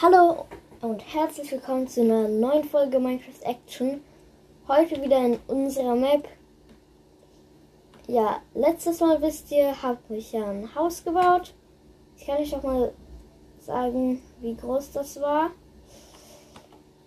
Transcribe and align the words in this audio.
Hallo 0.00 0.46
und 0.80 1.02
herzlich 1.12 1.50
willkommen 1.50 1.88
zu 1.88 2.02
einer 2.02 2.28
neuen 2.28 2.62
Folge 2.62 3.00
Minecraft 3.00 3.42
Action. 3.42 4.00
Heute 4.68 5.02
wieder 5.02 5.18
in 5.18 5.40
unserer 5.48 5.96
Map. 5.96 6.28
Ja, 8.06 8.40
letztes 8.54 9.00
Mal 9.00 9.20
wisst 9.20 9.50
ihr, 9.50 9.82
habe 9.82 9.98
ich 10.10 10.30
ja 10.30 10.48
ein 10.48 10.72
Haus 10.76 11.02
gebaut. 11.02 11.52
Ich 12.16 12.26
kann 12.26 12.38
euch 12.38 12.54
auch 12.54 12.62
mal 12.62 12.92
sagen, 13.58 14.22
wie 14.40 14.54
groß 14.54 14.92
das 14.92 15.20
war. 15.20 15.50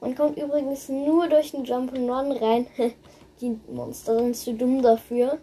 Man 0.02 0.14
kommt 0.14 0.38
übrigens 0.38 0.90
nur 0.90 1.30
durch 1.30 1.52
den 1.52 1.64
Jump 1.64 1.94
and 1.94 2.10
Run 2.10 2.34
rein. 2.34 2.68
Die 3.40 3.58
Monster 3.72 4.20
sind 4.20 4.36
zu 4.36 4.54
dumm 4.54 4.82
dafür. 4.82 5.38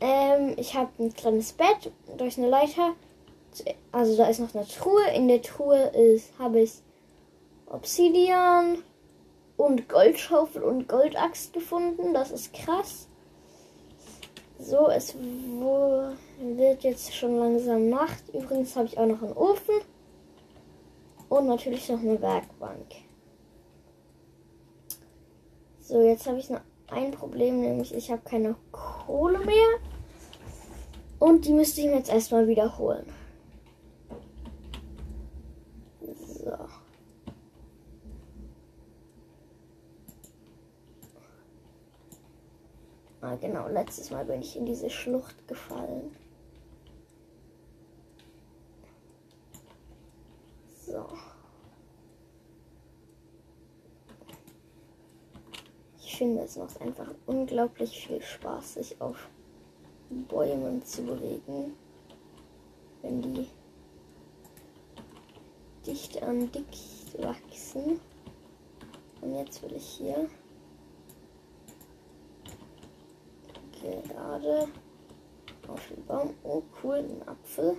Ähm, 0.00 0.54
ich 0.56 0.74
habe 0.74 0.90
ein 0.98 1.12
kleines 1.12 1.52
Bett 1.52 1.92
durch 2.16 2.38
eine 2.38 2.48
Leiter 2.48 2.94
also 3.92 4.16
da 4.16 4.28
ist 4.28 4.40
noch 4.40 4.54
eine 4.54 4.66
Truhe. 4.66 5.10
In 5.14 5.28
der 5.28 5.42
Truhe 5.42 5.88
ist, 5.88 6.38
habe 6.38 6.60
ich 6.60 6.72
Obsidian 7.66 8.82
und 9.56 9.88
Goldschaufel 9.88 10.62
und 10.62 10.88
Goldaxt 10.88 11.52
gefunden. 11.52 12.14
Das 12.14 12.30
ist 12.30 12.52
krass. 12.54 13.08
So, 14.58 14.88
es 14.88 15.14
wird 16.40 16.82
jetzt 16.82 17.14
schon 17.14 17.38
langsam 17.38 17.88
Nacht. 17.88 18.28
Übrigens 18.32 18.74
habe 18.76 18.86
ich 18.86 18.98
auch 18.98 19.06
noch 19.06 19.22
einen 19.22 19.32
Ofen. 19.32 19.74
Und 21.28 21.46
natürlich 21.46 21.88
noch 21.88 22.00
eine 22.00 22.20
Werkbank. 22.20 22.86
So, 25.80 26.00
jetzt 26.02 26.26
habe 26.26 26.38
ich 26.38 26.50
noch 26.50 26.60
ein 26.90 27.10
Problem, 27.10 27.60
nämlich 27.60 27.94
ich 27.94 28.10
habe 28.10 28.22
keine 28.24 28.56
Kohle 28.72 29.38
mehr. 29.40 29.78
Und 31.18 31.44
die 31.44 31.52
müsste 31.52 31.80
ich 31.80 31.86
mir 31.86 31.96
jetzt 31.96 32.12
erstmal 32.12 32.46
wiederholen. 32.48 33.06
Ah, 43.20 43.34
genau, 43.36 43.68
letztes 43.68 44.10
Mal 44.10 44.24
bin 44.24 44.40
ich 44.40 44.56
in 44.56 44.64
diese 44.64 44.88
Schlucht 44.88 45.46
gefallen. 45.48 46.14
So. 50.86 51.04
Ich 56.00 56.16
finde, 56.16 56.42
es 56.42 56.56
macht 56.56 56.80
einfach 56.80 57.08
unglaublich 57.26 58.06
viel 58.06 58.22
Spaß, 58.22 58.74
sich 58.74 59.00
auf 59.00 59.28
Bäumen 60.10 60.84
zu 60.84 61.02
bewegen, 61.02 61.76
wenn 63.02 63.20
die 63.20 63.48
dicht 65.88 66.22
an 66.22 66.52
dicht 66.52 67.18
wachsen. 67.22 67.98
Und 69.22 69.34
jetzt 69.34 69.62
will 69.62 69.72
ich 69.72 69.84
hier 69.84 70.28
gerade 73.72 74.68
auf 75.66 75.88
den 75.88 76.04
Baum. 76.04 76.34
Oh, 76.44 76.62
cool, 76.82 76.96
ein 76.96 77.28
Apfel. 77.28 77.76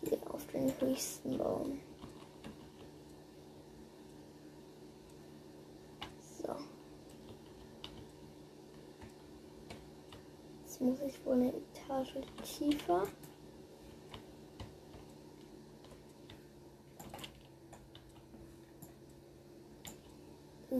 Hier 0.00 0.18
auf 0.30 0.46
den 0.48 0.72
höchsten 0.80 1.38
Baum. 1.38 1.80
So. 6.42 6.56
Jetzt 10.64 10.80
muss 10.80 11.00
ich 11.00 11.24
wohl 11.24 11.34
eine 11.34 11.54
Etage 11.54 12.16
tiefer. 12.44 13.06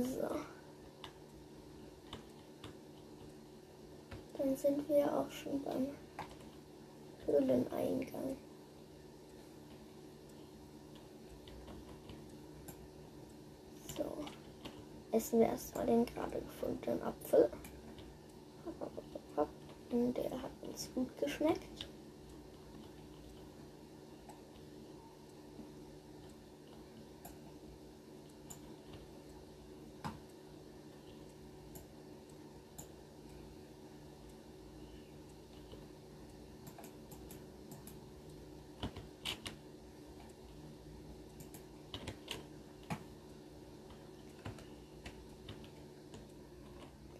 So. 0.01 0.29
Dann 4.37 4.57
sind 4.57 4.89
wir 4.89 5.13
auch 5.13 5.31
schon 5.31 5.61
beim 5.63 5.89
Höhleneingang. 7.27 8.37
So. 13.97 14.05
Essen 15.11 15.41
wir 15.41 15.49
erstmal 15.49 15.87
den 15.87 16.07
gerade 16.07 16.41
gefundenen 16.41 17.03
Apfel. 17.03 17.51
Der 19.91 20.43
hat 20.43 20.53
uns 20.63 20.91
gut 20.95 21.19
geschmeckt. 21.19 21.89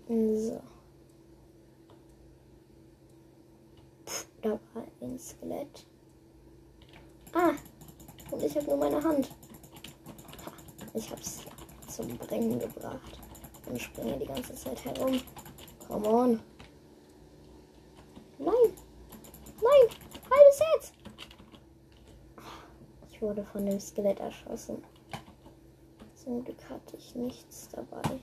So. 0.09 0.63
Puh, 4.07 4.25
da 4.41 4.59
war 4.73 4.87
Skelett. 5.19 5.87
Ah, 7.33 7.53
und 8.31 8.43
ich 8.43 8.57
habe 8.57 8.67
nur 8.67 8.77
meine 8.77 9.03
Hand. 9.03 9.31
Ha, 10.47 10.53
ich 10.95 11.11
habe 11.11 11.21
es 11.21 11.41
zum 11.89 12.17
Brennen 12.19 12.59
gebracht 12.59 13.19
und 13.67 13.81
springe 13.81 14.19
die 14.19 14.27
ganze 14.27 14.55
Zeit 14.55 14.85
herum. 14.85 15.21
Come 15.87 16.09
on. 16.09 16.41
Nein, 18.39 18.73
nein, 19.61 19.89
halt 20.31 20.49
es 20.51 20.61
jetzt. 20.75 20.93
Ich 23.11 23.21
wurde 23.21 23.45
von 23.45 23.67
dem 23.67 23.81
Skelett 23.81 24.21
erschossen. 24.21 24.83
Zum 26.15 26.45
Glück 26.45 26.71
hatte 26.71 26.97
ich 26.97 27.15
nichts 27.17 27.69
dabei. 27.71 28.21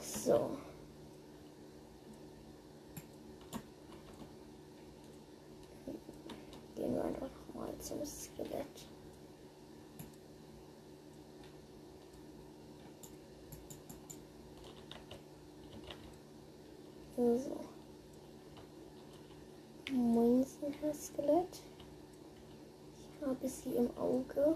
So. 0.00 0.50
Gehen 6.76 6.94
wir 6.94 7.04
einfach 7.04 7.30
mal 7.54 7.71
zum 7.82 8.04
Skelett. 8.04 8.88
So. 17.16 17.60
Moinsen, 19.92 20.72
Herr 20.80 20.94
Skelett. 20.94 21.62
Ich 22.96 23.26
habe 23.26 23.48
sie 23.48 23.74
im 23.74 23.90
Auge. 23.98 24.54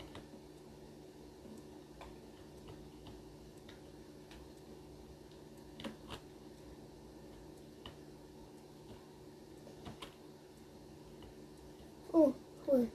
Oh, 12.13 12.33
cool. 12.67 12.89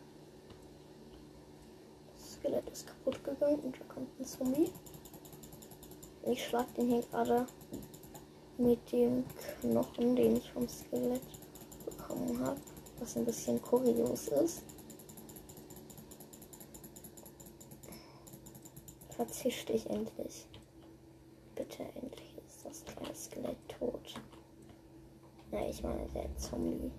Das 2.13 2.33
Skelett 2.33 2.67
ist 2.69 2.87
kaputt 2.87 3.23
gegangen 3.23 3.59
und 3.59 3.79
da 3.79 3.83
kommt 3.93 4.19
ein 4.19 4.25
Zombie. 4.25 4.71
Ich 6.31 6.47
schlag 6.47 6.73
den 6.75 6.87
hier 6.87 7.01
gerade 7.01 7.45
mit 8.57 8.89
dem 8.93 9.25
Knochen, 9.59 10.15
den 10.15 10.37
ich 10.37 10.49
vom 10.53 10.65
Skelett 10.65 11.21
bekommen 11.85 12.39
habe. 12.39 12.57
Was 12.99 13.17
ein 13.17 13.25
bisschen 13.25 13.61
kurios 13.61 14.29
ist. 14.29 14.61
Verzisch 19.09 19.65
dich 19.65 19.89
endlich. 19.89 20.47
Bitte 21.53 21.83
endlich 21.95 22.37
ist 22.47 22.63
das 22.65 22.85
kleine 22.85 23.13
Skelett 23.13 23.57
tot. 23.67 24.15
Ja, 25.51 25.67
ich 25.67 25.83
meine 25.83 26.07
der 26.15 26.33
Zombie. 26.37 26.91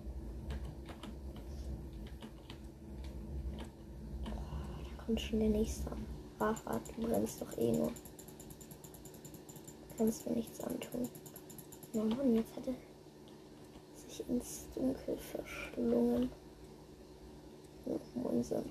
kommt 5.03 5.19
schon 5.19 5.39
der 5.39 5.49
nächste. 5.49 5.91
Rafa, 6.39 6.79
du 6.95 7.07
brennst 7.07 7.41
doch 7.41 7.57
eh 7.57 7.71
nur. 7.71 7.91
Kannst 10.03 10.27
mir 10.27 10.35
nichts 10.35 10.59
antun. 10.59 11.07
Oh 11.93 11.99
Mann, 11.99 12.35
jetzt 12.35 12.53
hat 12.57 12.67
er 12.67 12.73
sich 13.95 14.27
ins 14.27 14.67
Dunkel 14.75 15.15
verschlungen. 15.15 16.29
Oh, 17.85 17.97
Unsinn. 18.27 18.69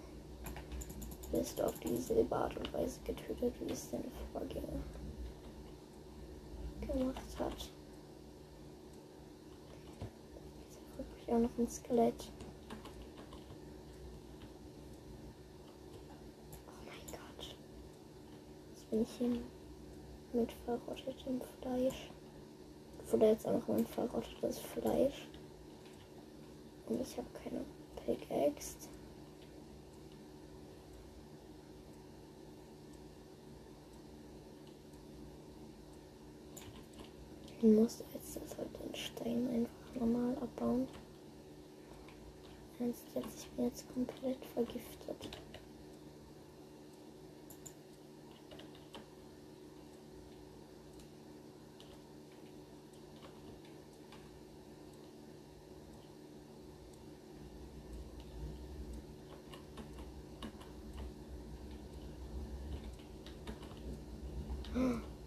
Bist 1.31 1.58
du 1.58 1.64
auf 1.64 1.79
dieselbe 1.81 2.37
Art 2.37 2.55
und 2.58 2.70
Weise 2.75 3.00
getötet, 3.05 3.55
wie 3.61 3.73
es 3.73 3.90
deine 3.90 4.05
Vorgänger 4.31 4.82
gemacht 6.82 7.38
hat. 7.38 7.73
ja 11.26 11.38
noch 11.38 11.58
ein 11.58 11.67
Skelett. 11.67 12.31
Oh 16.67 16.84
mein 16.84 17.06
Gott. 17.06 17.56
Jetzt 18.75 18.90
bin 18.90 19.00
ich 19.00 19.11
hier 19.12 19.40
mit 20.32 20.52
verrottetem 20.64 21.40
Fleisch. 21.61 22.11
Oder 23.12 23.31
jetzt 23.32 23.46
einfach 23.46 23.69
mein 23.69 23.87
verrottetes 23.87 24.58
Fleisch. 24.58 25.29
Und 26.88 27.00
ich 27.00 27.17
habe 27.17 27.29
keine 27.43 27.64
Pickaxe. 27.96 28.88
Ich 37.58 37.62
muss 37.62 38.02
jetzt 38.12 38.37
das 38.37 38.58
halt 38.58 38.69
den 38.82 38.94
Stein 38.94 39.49
einfach 39.49 40.00
normal 40.00 40.37
abbauen. 40.38 40.88
Ich 42.81 43.50
bin 43.55 43.67
jetzt 43.67 43.94
komplett 43.94 44.44
vergiftet. 44.46 45.31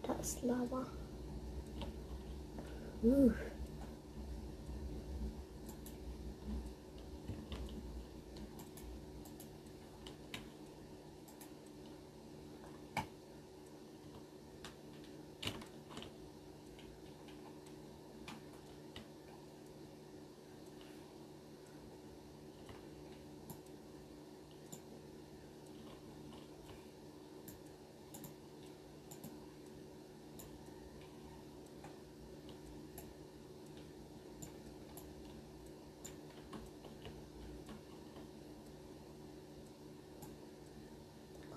Da 0.04 0.14
ist 0.20 0.42
Lava. 0.44 0.86
Uh. 3.04 3.32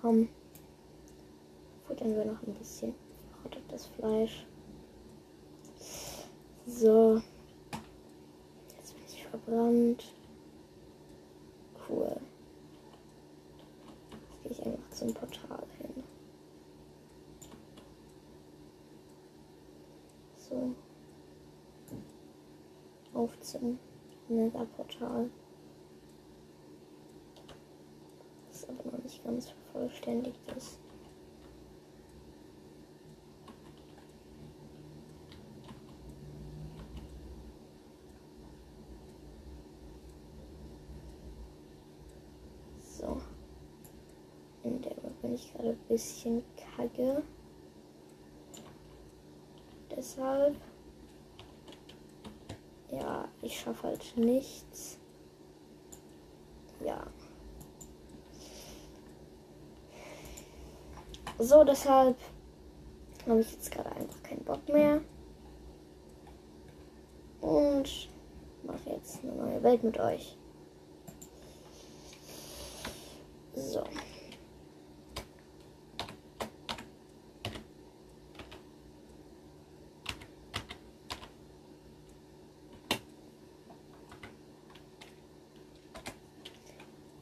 Komm. 0.00 0.28
Futtern 1.86 2.14
wir 2.14 2.24
noch 2.24 2.40
ein 2.42 2.54
bisschen 2.54 2.94
verrottetes 3.32 3.86
Fleisch. 3.86 4.46
So. 6.66 7.20
Jetzt 8.76 8.94
bin 8.94 9.04
ich 9.08 9.26
verbrannt. 9.26 10.14
Cool. 11.88 12.16
Jetzt 14.20 14.42
gehe 14.42 14.52
ich 14.52 14.66
einfach 14.66 14.90
zum 14.90 15.14
Portal 15.14 15.64
hin. 15.78 16.04
So. 20.36 20.74
Auf 23.14 23.40
zum 23.40 23.80
Nether-Portal. 24.28 25.30
Das 28.52 28.68
aber 28.68 28.92
noch 28.92 29.02
nicht 29.02 29.24
ganz 29.24 29.50
vervollständigt 29.78 30.40
ist. 30.56 30.78
So. 42.80 43.20
In 44.64 44.82
der 44.82 44.94
bin 45.22 45.34
ich 45.34 45.52
gerade 45.52 45.70
ein 45.70 45.78
bisschen 45.88 46.42
kacke. 46.56 47.22
Deshalb. 49.94 50.56
Ja, 52.90 53.28
ich 53.42 53.60
schaffe 53.60 53.84
halt 53.84 54.16
nichts. 54.16 54.98
Ja. 56.84 57.06
So, 61.40 61.62
deshalb 61.62 62.16
habe 63.26 63.40
ich 63.40 63.52
jetzt 63.52 63.70
gerade 63.70 63.92
einfach 63.92 64.22
keinen 64.24 64.44
Bock 64.44 64.68
mehr. 64.68 65.00
Und 67.40 68.08
mache 68.64 68.90
jetzt 68.90 69.20
eine 69.22 69.32
neue 69.34 69.62
Welt 69.62 69.84
mit 69.84 69.98
euch. 70.00 70.36
So. 73.54 73.84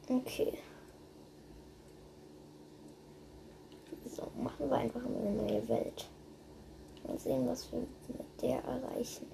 Okay. 0.09 0.57
So, 4.05 4.31
machen 4.41 4.69
wir 4.69 4.77
einfach 4.77 5.03
eine 5.05 5.31
neue 5.31 5.67
Welt. 5.67 6.09
Mal 7.05 7.19
sehen, 7.19 7.47
was 7.47 7.71
wir 7.71 7.79
mit 7.79 8.41
der 8.41 8.63
erreichen. 8.63 9.27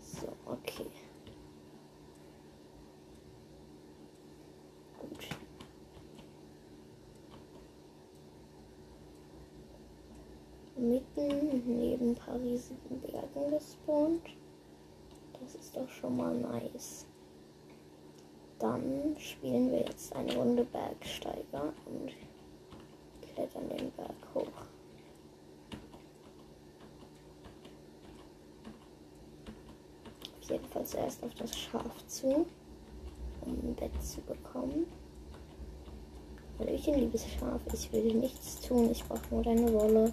So, 0.00 0.28
okay. 0.46 0.86
Gut. 4.98 5.28
Mitten 10.88 11.62
neben 11.66 12.10
ein 12.10 12.14
paar 12.14 12.38
riesigen 12.38 13.00
Bergen 13.00 13.50
gespawnt. 13.50 14.26
Das 15.40 15.54
ist 15.54 15.74
doch 15.74 15.88
schon 15.88 16.16
mal 16.16 16.36
nice. 16.36 17.06
Dann 18.58 19.16
spielen 19.18 19.70
wir 19.70 19.80
jetzt 19.80 20.14
eine 20.14 20.34
Runde 20.36 20.64
Bergsteiger 20.64 21.72
und 21.86 22.12
klettern 23.22 23.68
den 23.70 23.90
Berg 23.92 24.14
hoch. 24.34 24.66
Auf 30.40 30.50
jeden 30.50 30.66
Fall 30.66 30.84
zuerst 30.84 31.24
auf 31.24 31.34
das 31.34 31.56
Schaf 31.56 32.06
zu, 32.06 32.46
um 33.40 33.52
ein 33.52 33.74
Bett 33.74 34.02
zu 34.02 34.20
bekommen. 34.20 34.86
Hallöchen, 36.58 36.94
liebes 36.94 37.26
Schaf, 37.26 37.60
ich 37.72 37.90
will 37.92 38.14
nichts 38.14 38.60
tun, 38.60 38.90
ich 38.90 39.02
brauche 39.04 39.22
nur 39.30 39.42
deine 39.42 39.72
Wolle. 39.72 40.12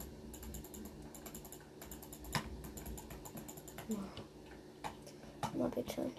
Mal 5.57 5.69
bitte. 5.69 6.09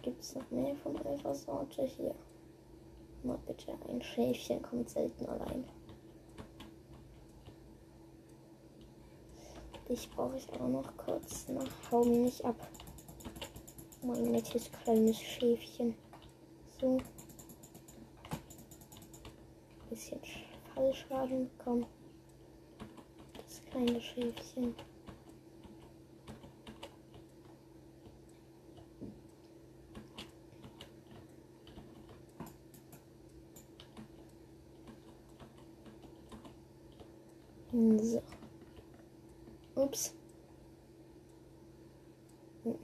Gibt 0.00 0.22
es 0.22 0.34
noch 0.36 0.50
mehr 0.50 0.74
von 0.76 0.96
Sorte 1.78 1.92
hier? 1.96 2.14
Mal 3.22 3.38
bitte, 3.46 3.72
ein 3.88 4.02
Schäfchen 4.02 4.62
kommt 4.62 4.90
selten 4.90 5.26
allein. 5.26 5.64
Dich 9.88 10.10
brauche 10.10 10.36
ich 10.36 10.52
auch 10.52 10.68
noch 10.68 10.96
kurz. 10.96 11.46
Na, 11.48 11.64
hau 11.90 12.04
mich 12.04 12.18
nicht 12.18 12.44
ab. 12.44 12.56
Mein 14.02 14.32
nettes 14.32 14.70
kleines 14.72 15.20
Schäfchen. 15.20 15.94
So. 16.80 16.98
Bisschen 19.88 20.20
Fallschaden 20.74 21.48
bekommen. 21.56 21.86
Das 23.36 23.62
kleine 23.70 24.00
Schäfchen. 24.00 24.74
So. 38.00 38.22
Ups. 39.74 40.14
Hm. 42.62 42.78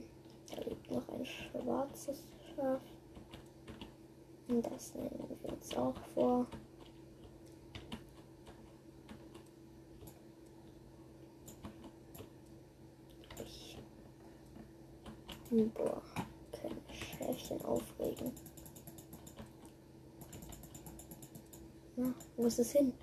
Da 0.49 0.61
liegt 0.63 0.91
noch 0.91 1.07
ein 1.07 1.25
schwarzes 1.25 2.23
Schaf. 2.53 2.81
Und 4.49 4.65
das 4.65 4.93
nehmen 4.93 5.37
wir 5.41 5.53
uns 5.53 5.75
auch 5.77 5.95
vor. 6.13 6.45
Ich. 13.41 13.77
Boah, 15.49 16.01
können 16.51 16.81
Schäfchen 16.91 17.63
aufregen. 17.63 18.33
Na, 21.95 22.13
wo 22.35 22.47
ist 22.47 22.59
es 22.59 22.71
hin? 22.73 22.93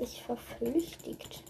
Sich 0.00 0.22
verflüchtigt. 0.22 1.44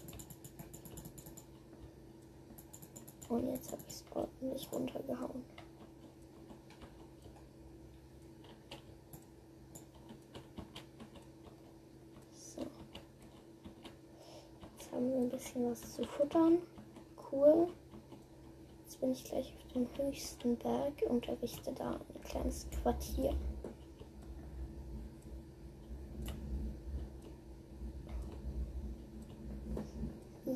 Und 3.29 3.47
jetzt 3.47 3.71
habe 3.71 3.81
ich 3.87 3.93
es 3.93 4.03
ordentlich 4.13 4.71
runtergehauen. 4.73 5.45
So. 12.33 12.61
Jetzt 14.77 14.91
haben 14.91 15.09
wir 15.09 15.17
ein 15.17 15.29
bisschen 15.29 15.71
was 15.71 15.93
zu 15.93 16.03
futtern. 16.03 16.57
Cool. 17.31 17.69
Jetzt 18.83 18.99
bin 18.99 19.11
ich 19.13 19.23
gleich 19.23 19.53
auf 19.55 19.71
dem 19.71 19.87
höchsten 19.97 20.57
Berg 20.57 21.01
und 21.07 21.25
errichte 21.29 21.71
da 21.71 21.91
ein 21.91 22.21
kleines 22.23 22.67
Quartier. 22.81 23.33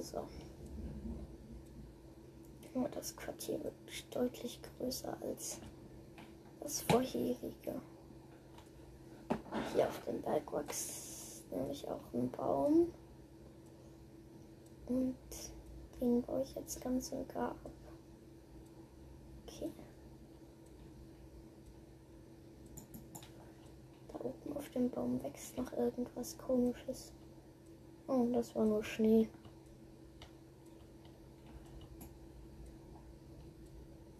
So. 0.01 0.27
Nur 2.75 2.89
Quartier 3.45 3.63
wird 3.63 4.15
deutlich 4.15 4.59
größer 4.61 5.15
als 5.21 5.59
das 6.61 6.81
vorherige. 6.81 7.81
Hier 9.73 9.87
auf 9.87 10.03
dem 10.05 10.21
Berg 10.21 10.51
wächst 10.51 11.43
nämlich 11.51 11.87
auch 11.87 12.01
ein 12.13 12.29
Baum. 12.31 12.91
Und 14.87 15.15
den 16.01 16.21
baue 16.23 16.43
ich 16.43 16.55
jetzt 16.55 16.81
ganz 16.81 17.11
und 17.11 17.27
gar 17.29 17.51
ab. 17.51 17.71
Okay. 19.45 19.71
Da 24.11 24.19
oben 24.21 24.57
auf 24.57 24.69
dem 24.69 24.89
Baum 24.89 25.21
wächst 25.23 25.55
noch 25.57 25.71
irgendwas 25.73 26.37
komisches. 26.37 27.13
Oh, 28.07 28.27
das 28.33 28.55
war 28.55 28.65
nur 28.65 28.83
Schnee. 28.83 29.29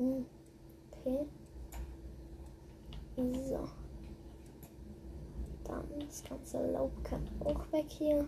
Okay. 0.06 1.26
So. 3.16 3.68
Dann 5.64 6.00
das 6.00 6.24
ganze 6.24 6.72
Laub 6.72 6.92
kann 7.04 7.28
auch 7.44 7.72
weg 7.72 7.86
hier. 7.88 8.28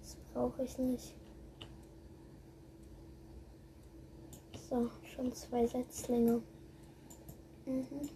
Das 0.00 0.16
brauche 0.32 0.62
ich 0.64 0.78
nicht. 0.78 1.14
So, 4.68 4.90
schon 5.04 5.32
zwei 5.34 5.66
Setzlinge. 5.66 6.42
Mhm. 7.66 8.08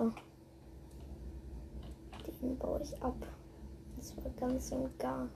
So. 0.00 0.10
Den 2.40 2.56
baue 2.56 2.80
ich 2.80 3.02
ab. 3.02 3.16
Das 3.98 4.16
war 4.16 4.30
ganz 4.38 4.72
und 4.72 4.98
gar. 4.98 5.28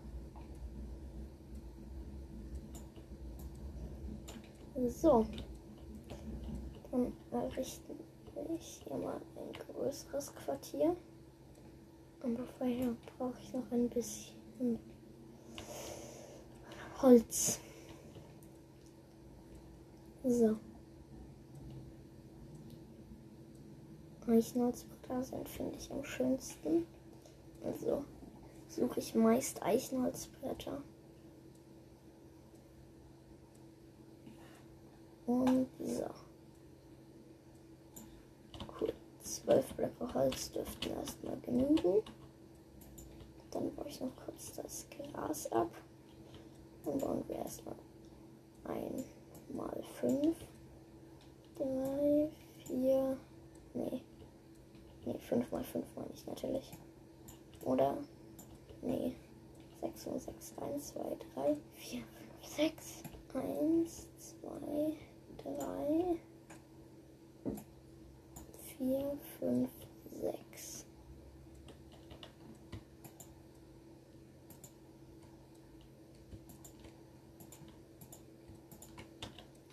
So. 4.86 5.26
Dann 6.90 7.12
errichten 7.30 7.98
wir 8.34 8.56
hier 8.56 8.96
mal 8.96 9.20
ein 9.36 9.52
größeres 9.52 10.34
Quartier. 10.34 10.96
Aber 12.22 12.46
vorher 12.56 12.96
brauche 13.18 13.38
ich 13.42 13.52
noch 13.52 13.70
ein 13.70 13.90
bisschen 13.90 14.78
Holz. 17.02 17.60
So. 20.22 20.56
Eichenholzbretter 24.36 25.22
sind, 25.22 25.48
finde 25.48 25.76
ich, 25.78 25.90
am 25.90 26.04
schönsten. 26.04 26.86
Also 27.64 28.04
suche 28.68 29.00
ich 29.00 29.14
meist 29.14 29.62
Eichenholzbretter. 29.62 30.82
Und 35.26 35.68
so. 35.78 36.10
Cool. 38.80 38.92
Zwölf 39.22 39.72
Blöcke 39.74 40.12
Holz 40.14 40.52
dürften 40.52 40.90
erstmal 40.90 41.38
genügen. 41.40 42.02
Dann 43.50 43.74
baue 43.74 43.88
ich 43.88 44.00
noch 44.00 44.14
kurz 44.24 44.52
das 44.52 44.86
Gras 44.90 45.50
ab. 45.52 45.70
Dann 46.84 46.98
bauen 46.98 47.24
wir 47.28 47.36
erstmal 47.36 47.76
ein 48.64 49.04
mal 49.48 49.82
fünf. 50.00 50.36
Drei, 51.56 52.28
vier, 52.66 53.16
nee. 53.74 54.02
Nee, 55.06 55.18
5 55.18 55.50
mal 55.52 55.62
5 55.62 55.84
meine 55.96 56.10
ich 56.14 56.26
natürlich. 56.26 56.72
Oder? 57.64 57.98
Nee. 58.82 59.14
6 59.80 60.06
und 60.06 60.20
6. 60.20 60.54
1, 60.58 60.88
2, 60.94 61.00
3, 61.34 61.56
4, 61.74 62.00
5, 62.00 62.06
6. 62.42 63.02
1, 63.34 64.08
2, 64.40 64.96
3, 65.42 66.16
4, 68.78 69.18
5, 69.40 69.70
6. 70.20 70.86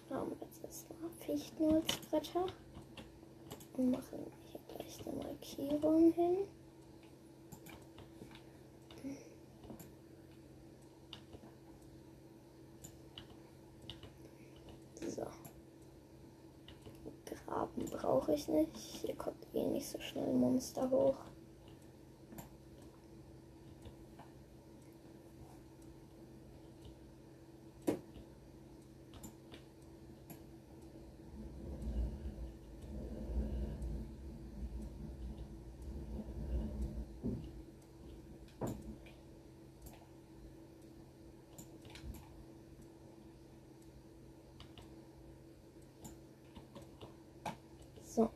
Haben 0.09 0.29
wir 0.31 0.37
jetzt 0.41 0.63
erstmal 0.63 1.09
Fichtenholzbretter 1.25 2.45
und 3.77 3.91
machen 3.91 4.40
Markierung 5.57 6.13
hin. 6.13 6.37
So. 15.07 15.25
Graben 17.25 17.85
brauche 17.85 18.33
ich 18.33 18.47
nicht. 18.47 18.77
Hier 18.77 19.15
kommt 19.15 19.45
eh 19.53 19.65
nicht 19.65 19.87
so 19.87 19.99
schnell 19.99 20.31
Monster 20.33 20.89
hoch. 20.89 21.17
So. 48.13 48.29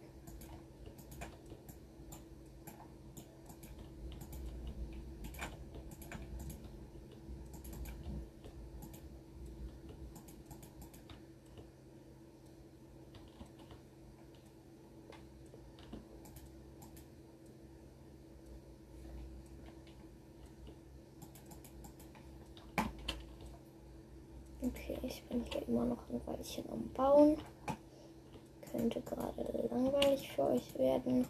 Okay, 24.62 24.98
ich 25.04 25.22
bin 25.24 25.44
hier 25.44 25.65
immer 25.76 25.86
noch 25.86 26.10
ein 26.10 26.22
Weilchen 26.26 26.70
am 26.72 26.90
Bauen 26.94 27.38
könnte 28.72 29.02
gerade 29.02 29.68
langweilig 29.70 30.32
für 30.32 30.44
euch 30.48 30.78
werden. 30.78 31.28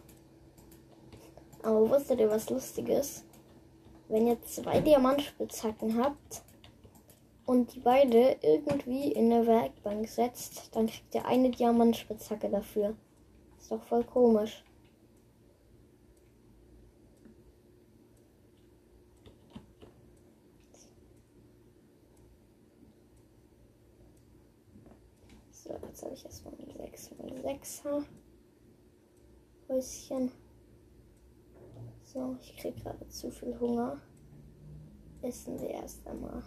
Aber 1.62 1.88
wusstet 1.90 2.18
ihr 2.18 2.30
was 2.30 2.50
Lustiges? 2.50 3.22
wenn 4.08 4.26
ihr 4.26 4.40
zwei 4.42 4.80
Diamantspitzhacken 4.80 5.98
habt 6.02 6.42
und 7.44 7.74
die 7.74 7.80
beide 7.80 8.36
irgendwie 8.42 9.12
in 9.12 9.32
eine 9.32 9.46
Werkbank 9.46 10.08
setzt, 10.08 10.74
dann 10.74 10.86
kriegt 10.86 11.14
ihr 11.14 11.26
eine 11.26 11.50
Diamantspitzhacke 11.50 12.48
dafür. 12.48 12.94
Ist 13.58 13.70
doch 13.70 13.82
voll 13.82 14.04
komisch. 14.04 14.62
So, 25.50 25.72
jetzt 25.72 26.02
habe 26.04 26.14
ich 26.14 26.24
erstmal 26.24 26.54
ein 26.54 26.92
6x6er 26.92 28.04
Häuschen. 29.68 30.30
So, 32.04 32.36
ich 32.40 32.55
kriege 32.66 32.82
gerade 32.82 33.08
zu 33.08 33.30
viel 33.30 33.58
Hunger. 33.60 34.00
Essen 35.22 35.60
wir 35.60 35.70
erst 35.70 36.06
einmal 36.06 36.42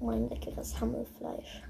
mein 0.00 0.28
leckeres 0.28 0.80
Hammelfleisch. 0.80 1.62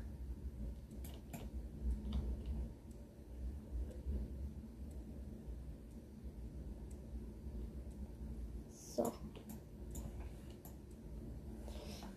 So. 8.73 9.11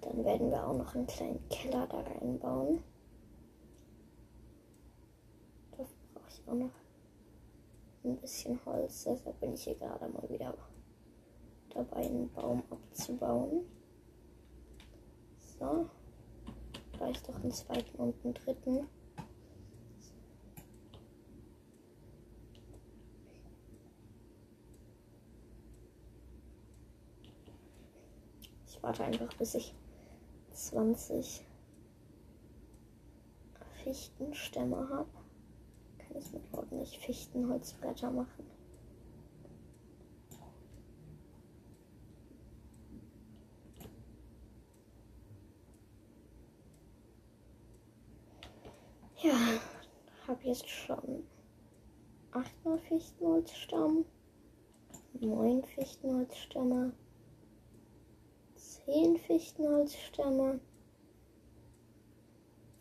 Dann 0.01 0.25
werden 0.25 0.51
wir 0.51 0.67
auch 0.67 0.77
noch 0.77 0.93
einen 0.95 1.07
kleinen 1.07 1.47
Keller 1.49 1.87
da 1.87 2.01
reinbauen. 2.01 2.83
Dafür 5.71 5.95
brauche 6.13 6.29
ich 6.29 6.47
auch 6.47 6.53
noch 6.53 6.71
ein 8.03 8.17
bisschen 8.17 8.59
Holz. 8.65 9.05
Deshalb 9.05 9.39
bin 9.39 9.53
ich 9.53 9.63
hier 9.63 9.75
gerade 9.75 10.07
mal 10.09 10.29
wieder 10.29 10.53
dabei, 11.73 12.05
einen 12.05 12.31
Baum 12.33 12.63
abzubauen. 12.69 13.65
So. 15.59 15.89
Vielleicht 16.91 17.27
doch 17.27 17.35
einen 17.35 17.51
zweiten 17.51 17.97
und 17.97 18.15
einen 18.23 18.33
dritten. 18.33 18.87
Ich 28.67 28.81
warte 28.81 29.03
einfach, 29.05 29.33
bis 29.37 29.55
ich 29.55 29.73
20 30.51 31.45
Fichtenstämme 33.83 34.77
habe. 34.89 35.09
Kann 35.97 36.17
ich 36.17 36.31
mit 36.31 36.43
ordentlich 36.53 36.99
Fichtenholzbretter 36.99 38.11
machen. 38.11 38.45
Ja, 49.23 49.37
jetzt 50.53 50.69
schon 50.69 51.23
8 52.31 52.51
Fichtenholzstamm, 52.87 54.05
9 55.19 55.63
Fichtenholzstämme, 55.63 56.93
10 58.55 59.17
Fichtenholzstämme, 59.17 60.59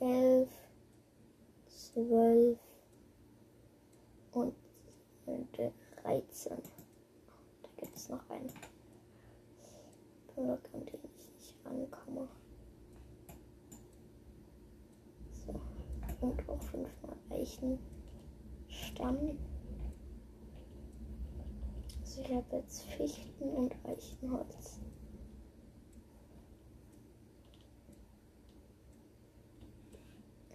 11, 0.01 0.51
12 1.69 2.59
und 4.33 4.55
13. 6.03 6.59
Da 7.63 7.69
gibt 7.79 7.97
es 7.97 8.11
noch 8.11 8.29
einen 8.29 8.53
Block, 10.35 10.61
an 10.75 10.85
den 10.85 11.01
ich 11.19 11.33
nicht 11.33 11.57
rankomme. 11.65 12.29
So. 15.47 15.59
Und 16.23 16.49
auch 16.49 16.63
fünfmal 16.63 17.17
Eichenstamm. 17.31 19.37
Also 22.01 22.23
ich 22.23 22.33
habe 22.33 22.57
jetzt 22.57 22.85
Fichten 22.85 23.49
und 23.49 23.75
Eichenholz. 23.85 24.79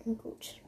Gut. 0.06 0.62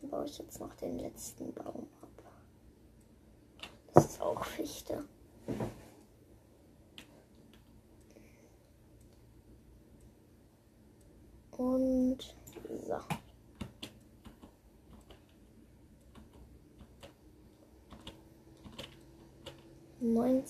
Dann 0.00 0.10
baue 0.10 0.24
ich 0.24 0.38
jetzt 0.38 0.58
noch 0.58 0.74
den 0.74 0.98
letzten 0.98 1.54
Baum 1.54 1.86
ab. 2.02 2.24
Das 3.94 4.06
ist 4.06 4.20
auch 4.20 4.44
Fichte. 4.44 5.04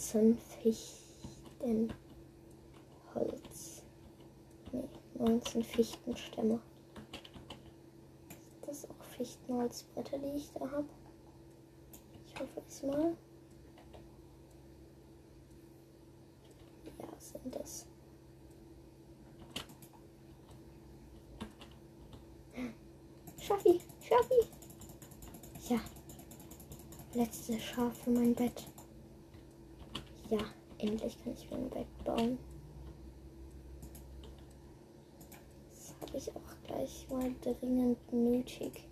19 0.01 0.39
Fichtenholz. 0.63 1.93
Nee, 4.73 4.89
19 5.19 5.63
Fichtenstämme. 5.63 6.59
Das 8.63 8.79
ist 8.79 8.91
auch 8.91 9.05
Fichtenholzbretter, 9.05 10.19
die 10.19 10.37
ich 10.39 10.51
da 10.55 10.61
habe. 10.71 10.89
Ich 12.27 12.41
hoffe 12.41 12.63
es 12.67 12.83
mal. 12.83 13.15
Ja, 16.99 17.09
sind 17.19 17.55
das. 17.55 17.87
Schaffi, 23.39 23.81
Schaffi. 24.01 24.49
Ja. 25.69 25.81
Letzte 27.13 27.61
Schaf 27.61 27.99
für 27.99 28.11
mein 28.11 28.35
Bett. 28.35 28.65
Ja, 30.31 30.39
endlich 30.79 31.19
kann 31.25 31.33
ich 31.33 31.49
Bett 31.49 32.05
bauen. 32.05 32.39
Das 35.75 35.95
habe 36.01 36.17
ich 36.17 36.31
auch 36.37 36.63
gleich 36.65 37.09
mal 37.11 37.35
dringend 37.41 38.13
nötig. 38.13 38.89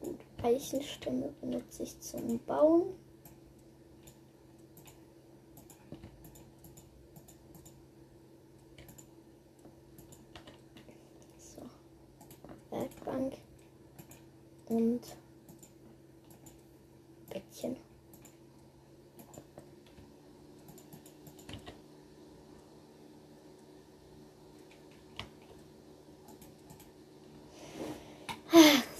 Gut, 0.00 0.18
Eichenstämme 0.42 1.32
benutze 1.40 1.84
ich 1.84 2.00
zum 2.00 2.40
Bauen. 2.40 2.94
So, 11.36 11.62
Werkbank 12.70 13.34
und 14.66 15.16
Bettchen. 17.30 17.76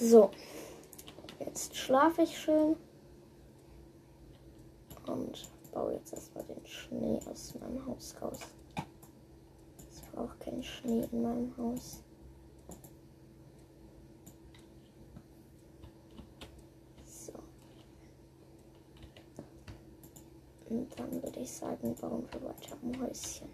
So, 0.01 0.31
ich 2.17 2.39
schön 2.39 2.77
und 5.07 5.51
baue 5.73 5.95
jetzt 5.95 6.13
erstmal 6.13 6.45
den 6.45 6.67
Schnee 6.67 7.21
aus 7.31 7.55
meinem 7.61 7.85
Haus 7.87 8.15
raus. 8.23 8.41
Ich 9.93 10.03
brauche 10.13 10.37
keinen 10.39 10.63
Schnee 10.63 11.07
in 11.11 11.23
meinem 11.23 11.57
Haus. 11.57 12.03
So. 17.05 17.33
Und 20.71 20.99
dann 20.99 21.23
würde 21.23 21.41
ich 21.41 21.51
sagen, 21.51 21.95
bauen 21.97 22.27
wir 22.33 22.43
weiter 22.49 22.77
am 22.83 23.01
Häuschen. 23.03 23.49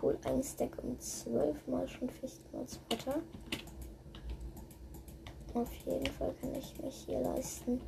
Cool, 0.00 0.18
ein 0.24 0.42
Stack 0.42 0.78
und 0.82 1.02
zwölfmal 1.02 1.86
schon 1.88 2.08
Fichtenholzbretter. 2.08 3.20
Auf 5.52 5.72
jeden 5.84 6.06
Fall 6.06 6.32
kann 6.40 6.54
ich 6.54 6.78
mich 6.80 6.94
hier 7.06 7.20
leisten, 7.20 7.80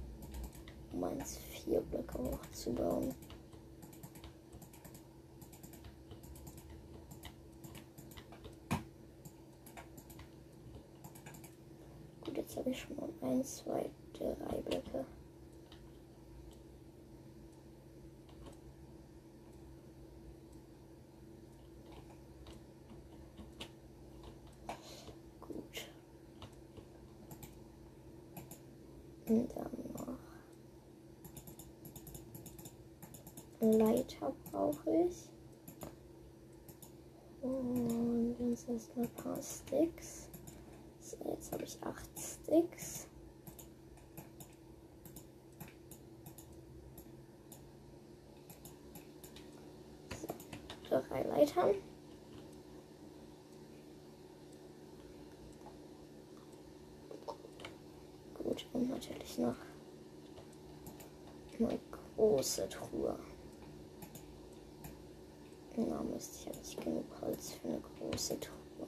um 0.92 1.04
eins 1.04 1.38
vier 1.38 1.80
Blöcke 1.80 2.18
hochzubauen. 2.18 3.14
Gut, 12.24 12.36
jetzt 12.36 12.56
habe 12.56 12.70
ich 12.70 12.80
schon 12.80 12.96
mal 12.96 13.08
eins, 13.22 13.58
zwei, 13.58 13.90
drei 14.12 14.60
Blöcke. 14.62 15.04
Gut. 25.40 25.86
Und 29.28 29.48
dann 29.56 29.70
noch 29.94 30.18
Leiter 33.72 34.32
brauche 34.50 35.06
ich. 35.06 35.28
Und 37.42 38.36
jetzt 38.38 38.68
erstmal 38.68 39.06
ein 39.06 39.14
paar 39.14 39.42
Sticks. 39.42 40.28
So, 41.00 41.16
jetzt 41.28 41.52
habe 41.52 41.64
ich 41.64 41.82
acht 41.82 42.08
Sticks. 42.18 43.08
Drei 50.88 51.22
Leitern. 51.22 51.74
Gut, 58.34 58.66
und 58.74 58.90
natürlich 58.90 59.38
noch 59.38 59.56
eine 61.58 61.80
große 62.16 62.68
Truhe. 62.68 63.18
Na 65.76 66.02
Mist, 66.02 66.36
ich 66.40 66.46
habe 66.46 66.58
nicht 66.58 67.10
Holz 67.42 67.52
für 67.52 67.68
eine 67.68 67.80
große 67.80 68.38
Truhe. 68.38 68.86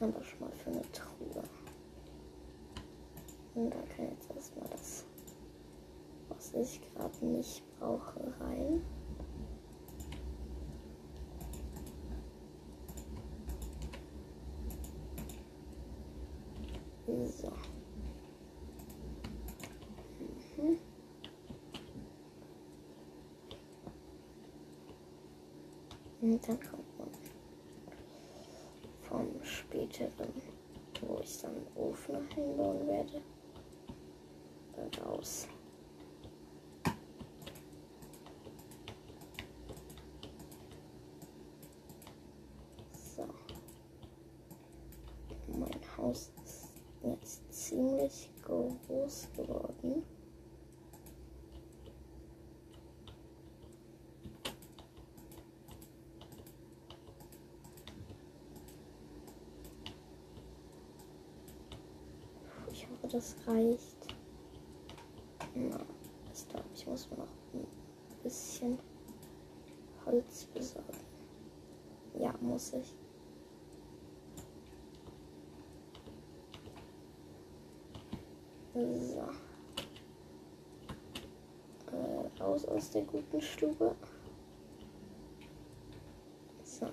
Aber 0.00 0.24
schon 0.24 0.40
mal 0.40 0.52
für 0.52 0.70
eine 0.70 0.82
Truhe. 0.92 1.42
Und 3.54 3.70
da 3.70 3.78
kann 3.94 4.08
jetzt 4.08 4.30
erstmal 4.34 4.68
das, 4.70 5.04
was 6.28 6.54
ich 6.54 6.80
gerade 6.94 7.26
nicht 7.26 7.62
brauche, 7.78 8.20
rein. 8.40 8.82
So. 17.06 17.52
Dann 26.40 26.58
kommt 26.60 26.98
man 26.98 27.08
vom 29.02 29.44
späteren, 29.44 30.32
wo 31.02 31.20
ich 31.20 31.42
dann 31.42 31.50
einen 31.54 31.66
Ofen 31.76 32.14
noch 32.14 32.34
hinbauen 32.34 32.86
werde, 32.86 33.20
raus. 35.04 35.46
So. 43.16 43.28
Mein 45.58 45.70
Haus 45.98 46.32
ist 46.42 46.68
jetzt 47.02 47.52
ziemlich 47.52 48.30
groß 48.42 49.28
geworden. 49.36 50.02
Ich 62.70 62.88
hoffe, 62.88 63.06
das 63.22 63.36
reicht. 63.46 64.14
Na, 65.54 65.78
ich 66.34 66.48
glaube, 66.48 66.66
ich 66.74 66.86
muss 66.86 67.08
noch 67.10 67.28
ein 67.54 67.66
bisschen 68.22 68.78
Holz 70.04 70.46
besorgen. 70.46 70.98
Ja, 72.18 72.34
muss 72.40 72.72
ich. 72.72 72.94
So. 78.74 79.28
Äh, 81.92 82.42
raus 82.42 82.64
aus 82.64 82.90
der 82.90 83.02
guten 83.02 83.40
Stube. 83.40 83.94
So. 86.64 86.86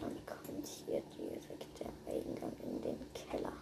Dann 0.00 0.16
kommt 0.24 0.66
hier 0.66 1.02
direkt 1.18 1.80
der 1.80 1.90
Eingang 2.06 2.52
in 2.62 2.80
den 2.80 2.98
Keller. 3.12 3.52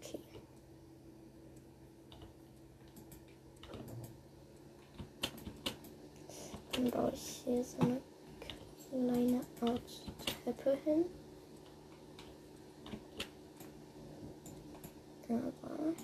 Okay. 0.00 0.18
Dann 6.72 6.90
baue 6.90 7.12
ich 7.12 7.35
hier 7.46 7.62
so 7.62 7.78
eine 7.78 8.00
kleine 8.88 9.40
Art 9.60 10.02
Treppe 10.44 10.76
hin. 10.84 11.04
Aber 15.28 15.94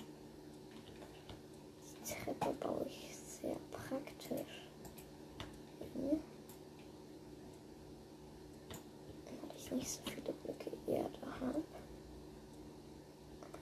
die 1.83 2.13
Treppe 2.13 2.53
baue 2.59 2.85
ich 2.87 3.15
sehr 3.17 3.57
praktisch. 3.71 4.69
hin, 5.93 6.19
Weil 9.25 9.57
ich 9.57 9.71
nicht 9.71 9.89
so 9.89 9.99
viele 10.05 10.31
Blöcke 10.31 10.71
Erde 10.87 11.19
habe. 11.41 11.63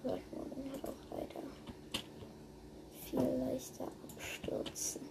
Aber 0.04 0.20
man 0.32 0.72
hat 0.72 0.88
auch 0.88 1.18
leider 1.18 1.44
viel 3.06 3.40
leichter 3.40 3.88
abstürzen. 4.14 5.02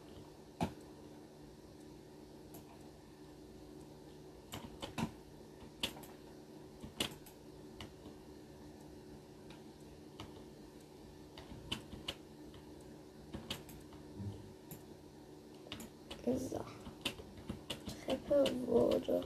So. 16.36 16.60
Treppe 18.06 18.44
wurde 18.66 19.20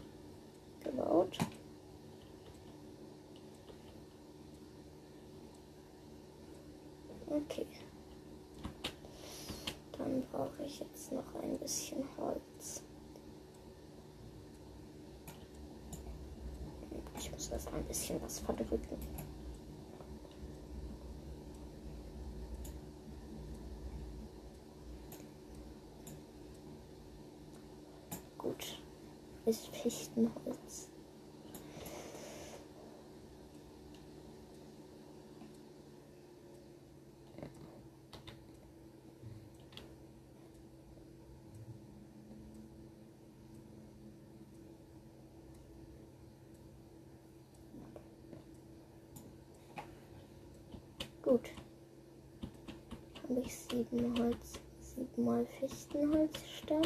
gebaut. 0.83 1.39
Okay. 7.27 7.67
Dann 9.99 10.23
brauche 10.33 10.65
ich 10.65 10.81
jetzt 10.81 11.13
noch 11.13 11.35
ein 11.43 11.59
bisschen 11.59 12.05
Holz. 12.17 12.83
Ich 17.19 17.31
muss 17.31 17.51
das 17.51 17.67
ein 17.69 17.85
bisschen 17.85 18.21
was 18.23 18.39
verdrücken. 18.41 18.99
Gut. 28.45 28.79
Ist 29.47 29.69
Fichtenholz. 29.69 30.91
Gut. 51.23 51.51
Habe 53.85 53.97
ich 53.97 54.03
sieben 54.03 54.19
Holz, 54.19 54.61
siebenmal 54.81 55.47
Fichtenholzstamm. 55.47 56.83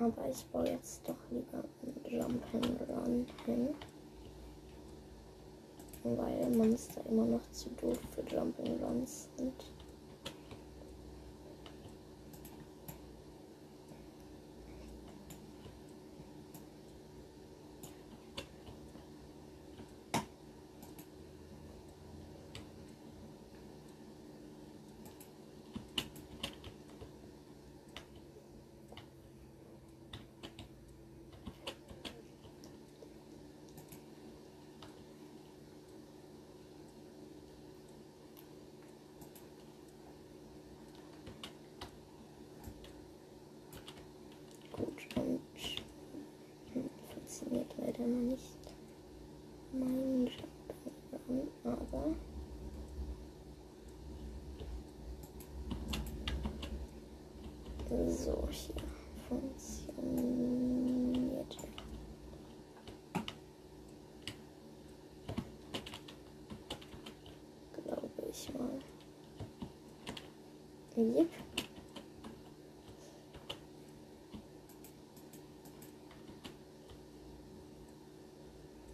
Aber 0.00 0.28
ich 0.28 0.44
baue 0.46 0.68
jetzt 0.68 1.08
doch 1.08 1.16
lieber 1.30 1.64
einen 1.82 2.22
Jump'n'Run 2.22 3.26
hin. 3.44 3.68
Weil 6.04 6.50
Monster 6.50 7.04
immer 7.08 7.24
noch 7.24 7.50
zu 7.50 7.68
doof 7.70 7.98
für 8.12 8.22
Jump'n'Runs 8.22 9.28
sind. 9.36 9.64
noch 48.08 48.30
nicht 48.30 48.58
mein 49.72 50.26
Jump'n'Run, 50.26 51.48
aber 51.64 52.14
so 58.06 58.46
hier 58.50 58.74
funktioniert. 59.28 61.56
Glaube 67.72 68.22
ich 68.30 68.54
mal. 68.54 68.78
Yep. 70.96 71.28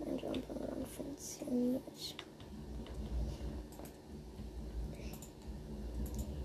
Mein 0.04 0.18
Jump'n'Run 0.18 0.84
funktioniert. 0.84 2.16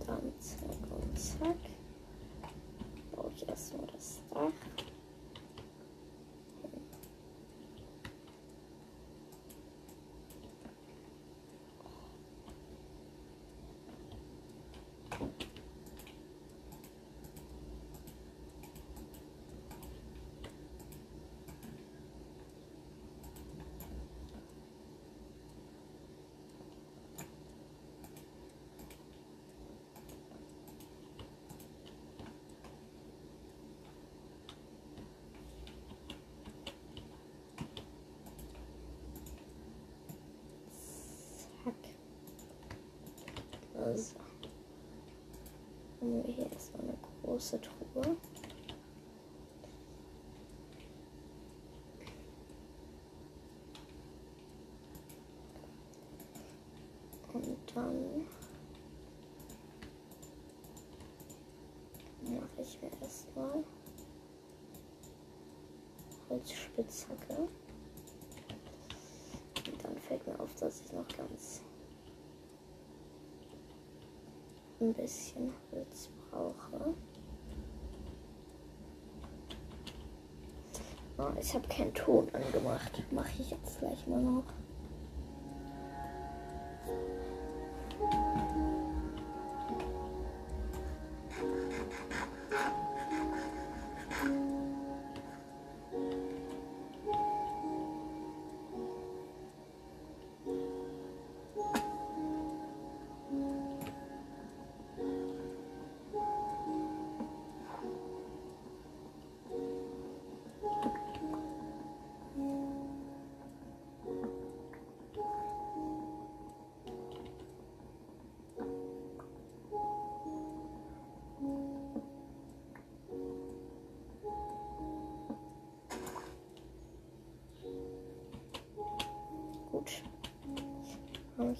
Dann 0.05 0.31
zack 0.39 0.77
und 0.89 1.19
zack. 1.19 1.57
Baue 3.11 3.31
ich 3.35 3.47
erstmal 3.47 3.87
das 3.87 4.21
Dach. 4.33 4.51
Zack. 41.63 41.73
Also. 43.89 44.15
Haben 45.99 46.23
wir 46.23 46.31
hier 46.31 46.51
erstmal 46.51 46.83
eine 46.83 46.97
große 47.23 47.59
Truhe. 47.59 48.17
Und 57.33 57.57
dann 57.73 58.27
mache 62.25 62.61
ich 62.61 62.79
mir 62.81 62.91
erstmal 63.01 63.63
Holzspitzhacke. 66.29 67.47
Und 69.65 69.83
dann 69.83 69.97
fällt 69.97 70.27
mir 70.27 70.39
auf, 70.39 70.53
dass 70.55 70.81
ich 70.81 70.91
noch 70.93 71.07
ganz 71.07 71.61
ein 74.81 74.93
bisschen 74.93 75.53
Holz 75.71 76.09
brauche. 76.31 76.93
Oh, 81.17 81.37
ich 81.39 81.53
habe 81.53 81.67
keinen 81.67 81.93
Ton 81.93 82.29
angemacht. 82.33 83.03
Mache 83.11 83.41
ich 83.41 83.51
jetzt 83.51 83.79
gleich 83.79 84.07
mal 84.07 84.21
noch. 84.21 84.45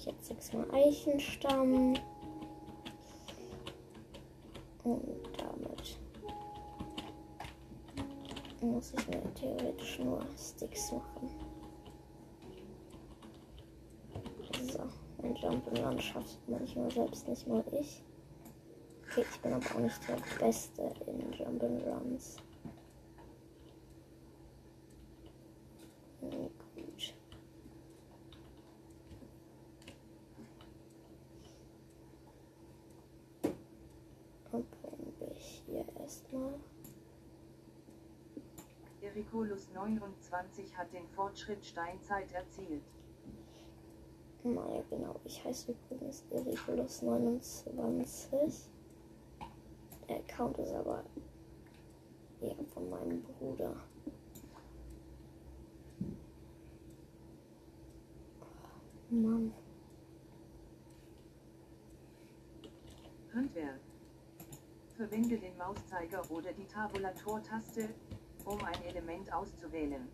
Ich 0.00 0.06
jetzt 0.06 0.26
sechsmal 0.26 0.66
Eichenstamm. 0.72 1.94
Und 4.82 5.28
damit 5.36 5.98
muss 8.62 8.94
ich 8.94 9.08
mir 9.08 9.34
theoretisch 9.34 9.98
nur 9.98 10.24
Sticks 10.38 10.92
machen. 10.92 11.30
So, 14.72 14.88
mein 15.20 15.34
Jump'n'Run 15.36 16.00
schafft 16.00 16.38
manchmal 16.48 16.90
selbst 16.90 17.28
nicht 17.28 17.46
mal 17.46 17.64
ich. 17.72 18.02
Okay, 19.06 19.24
ich 19.30 19.40
bin 19.40 19.52
aber 19.52 19.66
auch 19.74 19.80
nicht 19.80 20.00
der 20.08 20.16
Beste 20.38 20.94
in 21.06 21.30
Jump'n'Runs. 21.32 22.36
Gut. 26.20 27.14
Und 34.52 34.68
bringen 34.82 35.14
wir 35.20 35.34
hier 35.34 35.84
erstmal. 36.00 36.54
Ericolus 39.00 39.68
29 40.30 40.76
hat 40.76 40.92
den 40.92 41.08
Fortschritt 41.08 41.64
Steinzeit 41.64 42.30
erzielt. 42.32 42.84
Naja, 44.44 44.82
genau. 44.88 45.16
Ich 45.24 45.44
heiße 45.44 45.72
übrigens 45.72 46.24
Ericulus29. 46.30 48.68
Der 50.08 50.16
Account 50.16 50.58
ist 50.58 50.72
aber 50.72 51.04
eher 52.40 52.56
von 52.72 52.88
meinem 52.88 53.22
Bruder. 53.22 53.74
Oh, 59.10 59.14
Mann. 59.14 59.52
Handwerk. 63.34 63.80
Verwende 64.96 65.38
den 65.38 65.56
Mauszeiger 65.56 66.22
oder 66.30 66.52
die 66.52 66.66
Tabulator-Taste, 66.66 67.88
um 68.44 68.62
ein 68.64 68.82
Element 68.84 69.32
auszuwählen. 69.32 70.08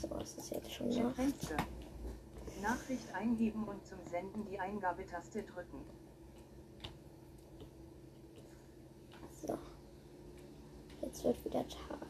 So, 0.00 0.08
es 0.20 0.36
ist 0.36 0.50
jetzt 0.50 0.72
schon 0.72 0.88
Nacht. 0.88 1.07
Fenster. 1.18 1.56
Nachricht 2.62 3.12
eingeben 3.12 3.64
und 3.64 3.84
zum 3.84 3.98
Senden 4.08 4.44
die 4.44 4.60
Eingabetaste 4.60 5.42
drücken. 5.42 5.84
So. 9.44 9.58
Jetzt 11.02 11.24
wird 11.24 11.44
wieder 11.44 11.66
Tag. 11.66 12.06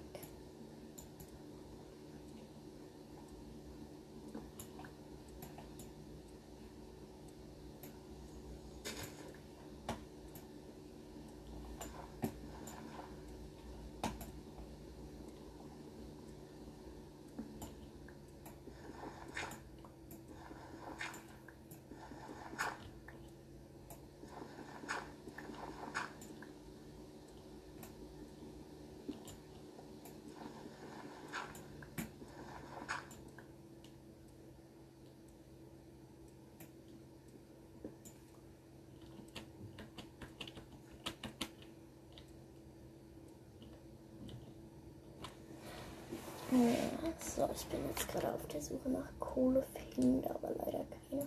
So, 47.21 47.49
ich 47.55 47.67
bin 47.67 47.81
jetzt 47.89 48.09
gerade 48.09 48.33
auf 48.33 48.47
der 48.49 48.61
Suche 48.61 48.89
nach 48.89 49.09
Kohle, 49.19 49.65
finde 49.95 50.29
aber 50.31 50.51
leider 50.51 50.85
keine. 51.11 51.27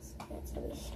So, 0.00 0.34
jetzt 0.34 0.56
habe 0.56 0.68
ich. 0.72 0.92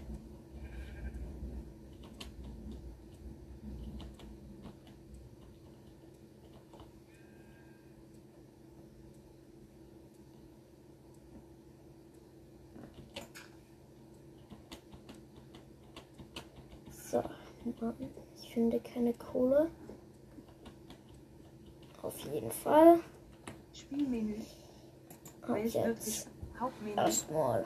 So, 17.11 17.19
Mann, 17.21 17.54
ich 18.43 18.53
finde 18.53 18.81
keine 18.81 19.13
Kohle. 19.15 19.71
Auf 22.03 22.19
jeden 22.19 22.51
Fall. 22.51 23.01
Spielmenü. 23.73 24.37
Wählt 25.47 25.75
jetzt 25.75 26.29
erstmal 26.97 27.65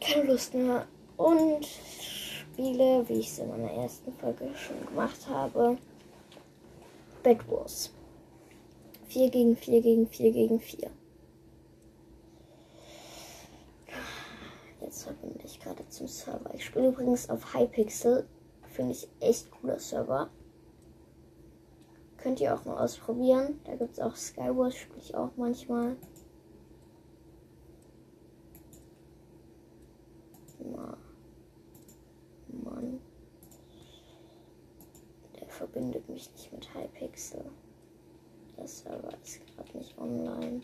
keine 0.00 0.24
Lust 0.24 0.54
mehr 0.54 0.86
und 1.16 1.64
spiele, 1.64 3.08
wie 3.08 3.20
ich 3.20 3.28
es 3.28 3.38
in 3.38 3.48
meiner 3.48 3.70
ersten 3.70 4.12
Folge 4.14 4.50
schon 4.56 4.84
gemacht 4.86 5.26
habe, 5.28 5.78
Bed 7.22 7.38
Wars. 7.48 7.92
4 9.08 9.30
gegen 9.30 9.56
4 9.56 9.82
gegen 9.82 10.06
4 10.08 10.32
gegen 10.32 10.60
4. 10.60 10.90
Jetzt 14.80 14.91
verbinde 15.04 15.44
ich 15.44 15.60
gerade 15.60 15.88
zum 15.88 16.08
Server. 16.08 16.54
Ich 16.54 16.64
spiele 16.64 16.88
übrigens 16.88 17.28
auf 17.30 17.54
Hypixel. 17.54 18.26
Finde 18.68 18.92
ich 18.92 19.08
echt 19.20 19.50
cooler 19.50 19.78
Server. 19.78 20.30
Könnt 22.16 22.40
ihr 22.40 22.54
auch 22.54 22.64
mal 22.64 22.82
ausprobieren. 22.82 23.60
Da 23.64 23.74
gibt 23.74 23.94
es 23.94 24.00
auch 24.00 24.16
Skywars, 24.16 24.76
spiele 24.76 25.00
ich 25.00 25.14
auch 25.14 25.30
manchmal. 25.36 25.96
Na. 30.60 30.96
Mann. 32.48 33.00
Der 35.40 35.48
verbindet 35.48 36.08
mich 36.08 36.30
nicht 36.32 36.52
mit 36.52 36.74
Hypixel. 36.74 37.44
Der 38.56 38.68
Server 38.68 39.12
ist 39.22 39.40
gerade 39.46 39.76
nicht 39.76 39.98
online. 39.98 40.62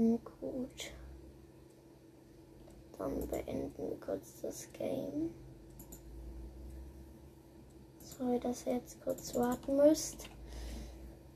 Hm, 0.00 0.18
Gut. 0.40 0.92
Dann 2.96 3.28
beenden 3.28 3.72
wir 3.76 4.00
kurz 4.00 4.40
das 4.40 4.66
Game. 4.72 5.30
Sorry, 7.98 8.39
dass 8.50 8.66
ihr 8.66 8.74
jetzt 8.74 9.00
kurz 9.04 9.32
warten 9.36 9.76
müsst. 9.76 10.28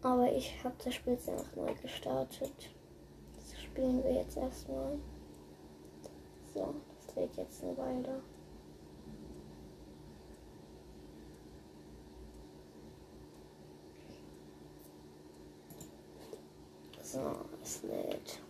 Aber 0.03 0.33
ich 0.33 0.53
habe 0.64 0.74
das 0.85 0.94
Spiel 0.94 1.12
jetzt 1.12 1.29
einfach 1.29 1.55
neu 1.55 1.72
gestartet. 1.81 2.70
Das 3.37 3.62
spielen 3.62 4.03
wir 4.03 4.14
jetzt 4.14 4.37
erstmal. 4.37 4.98
So, 6.53 6.74
das 7.07 7.14
lädt 7.14 7.37
jetzt 7.37 7.62
eine 7.62 7.79
Weile. 7.79 8.20
So, 17.00 17.37
es 17.62 17.83
lädt. 17.85 18.40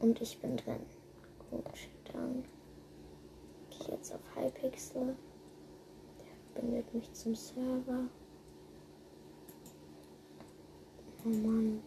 Und 0.00 0.20
ich 0.20 0.38
bin 0.38 0.58
drin. 0.58 0.84
Gut, 1.50 1.64
dann 2.12 2.44
jetzt 4.08 4.14
auf 4.14 4.36
Hypixel 4.36 5.16
verbindet 6.52 6.94
mich 6.94 7.12
zum 7.12 7.34
Server. 7.34 8.08
Oh 11.24 11.28
Mann. 11.28 11.82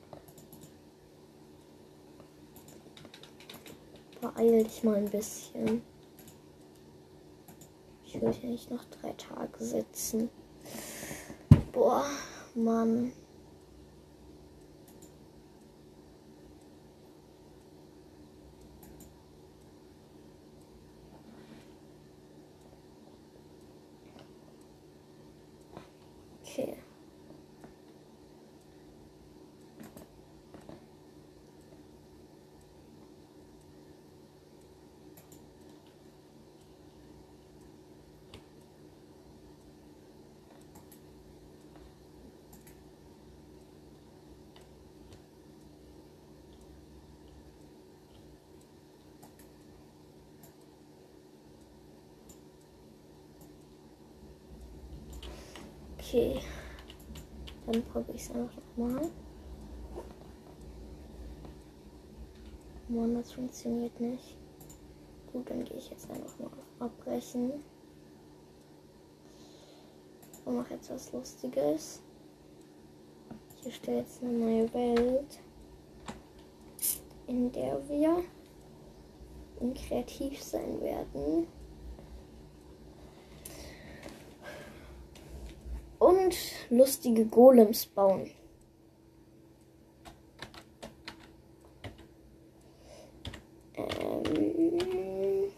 Beeil 4.20 4.64
dich 4.64 4.84
mal 4.84 4.98
ein 4.98 5.10
bisschen. 5.10 5.82
Ich 8.06 8.22
will 8.22 8.34
hier 8.34 8.50
nicht 8.50 8.70
noch 8.70 8.84
drei 8.86 9.14
Tage 9.14 9.64
sitzen. 9.64 10.30
Boah, 11.72 12.06
Mann. 12.54 13.14
Okay. 26.52 26.76
Okay. 56.12 56.42
Dann 57.66 57.82
probiere 57.84 58.18
ich 58.18 58.24
es 58.24 58.32
einfach 58.32 58.58
nochmal. 58.76 59.10
Mann, 62.90 63.16
das 63.16 63.32
funktioniert 63.32 63.98
nicht. 63.98 64.36
Gut, 65.32 65.50
dann 65.50 65.64
gehe 65.64 65.78
ich 65.78 65.90
jetzt 65.90 66.12
einfach 66.12 66.38
mal 66.38 66.50
Abbrechen. 66.80 67.64
Und 70.44 70.58
mache 70.58 70.74
jetzt 70.74 70.92
was 70.92 71.14
Lustiges. 71.14 72.02
Ich 73.62 73.68
erstelle 73.68 74.00
jetzt 74.00 74.22
eine 74.22 74.34
neue 74.34 74.74
Welt, 74.74 75.40
in 77.28 77.50
der 77.54 77.88
wir 77.88 78.22
kreativ 79.76 80.44
sein 80.44 80.82
werden. 80.82 81.48
und 86.02 86.36
lustige 86.72 87.26
Golems 87.26 87.86
bauen. 87.86 88.32
Ähm, 93.76 95.52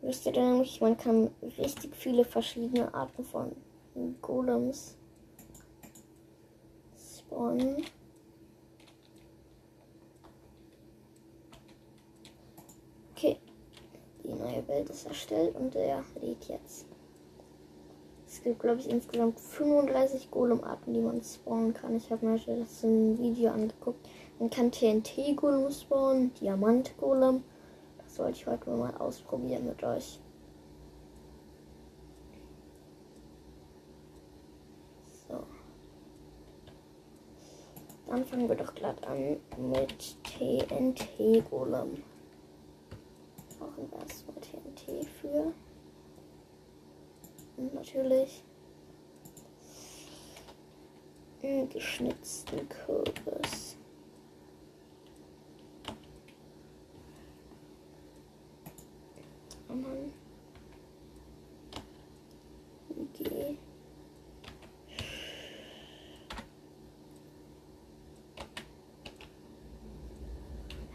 wisst 0.00 0.26
ihr 0.26 0.32
denn 0.32 0.52
nämlich, 0.52 0.80
man 0.80 0.96
kann 0.96 1.30
richtig 1.58 1.94
viele 1.96 2.24
verschiedene 2.24 2.94
Arten 2.94 3.24
von 3.24 3.56
Golems 4.22 4.96
spawnen. 6.96 7.84
Okay, 13.10 13.40
die 14.22 14.34
neue 14.34 14.66
Welt 14.68 14.88
ist 14.88 15.06
erstellt 15.06 15.56
und 15.56 15.74
der 15.74 16.04
lädt 16.20 16.44
jetzt. 16.44 16.86
Gibt, 18.46 18.60
glaube 18.60 18.78
ich, 18.78 18.88
insgesamt 18.88 19.40
35 19.40 20.30
Golem-Arten, 20.30 20.94
die 20.94 21.00
man 21.00 21.20
spawnen 21.20 21.74
kann. 21.74 21.96
Ich 21.96 22.12
habe 22.12 22.24
mir 22.24 22.38
das 22.38 22.84
einem 22.84 23.18
Video 23.18 23.50
angeguckt. 23.50 24.08
Man 24.38 24.50
kann 24.50 24.70
TNT-Golem 24.70 25.68
spawnen, 25.72 26.32
Diamant-Golem. 26.34 27.42
Das 27.98 28.20
wollte 28.20 28.38
ich 28.38 28.46
heute 28.46 28.70
mal 28.70 28.96
ausprobieren 28.98 29.66
mit 29.66 29.82
euch. 29.82 30.20
So. 35.28 35.42
Dann 38.06 38.24
fangen 38.26 38.48
wir 38.48 38.54
doch 38.54 38.76
glatt 38.76 39.04
an 39.08 39.38
mit 39.58 40.22
TNT-Golem. 40.22 42.00
Brauchen 43.58 43.90
wir 43.90 43.98
erstmal 43.98 44.36
TNT 44.36 45.04
für. 45.20 45.52
Natürlich 47.56 48.44
einen 51.42 51.68
geschnitzten 51.68 52.68
Kürbis. 52.68 53.76
Oh 59.68 59.74
Mann. 59.74 60.12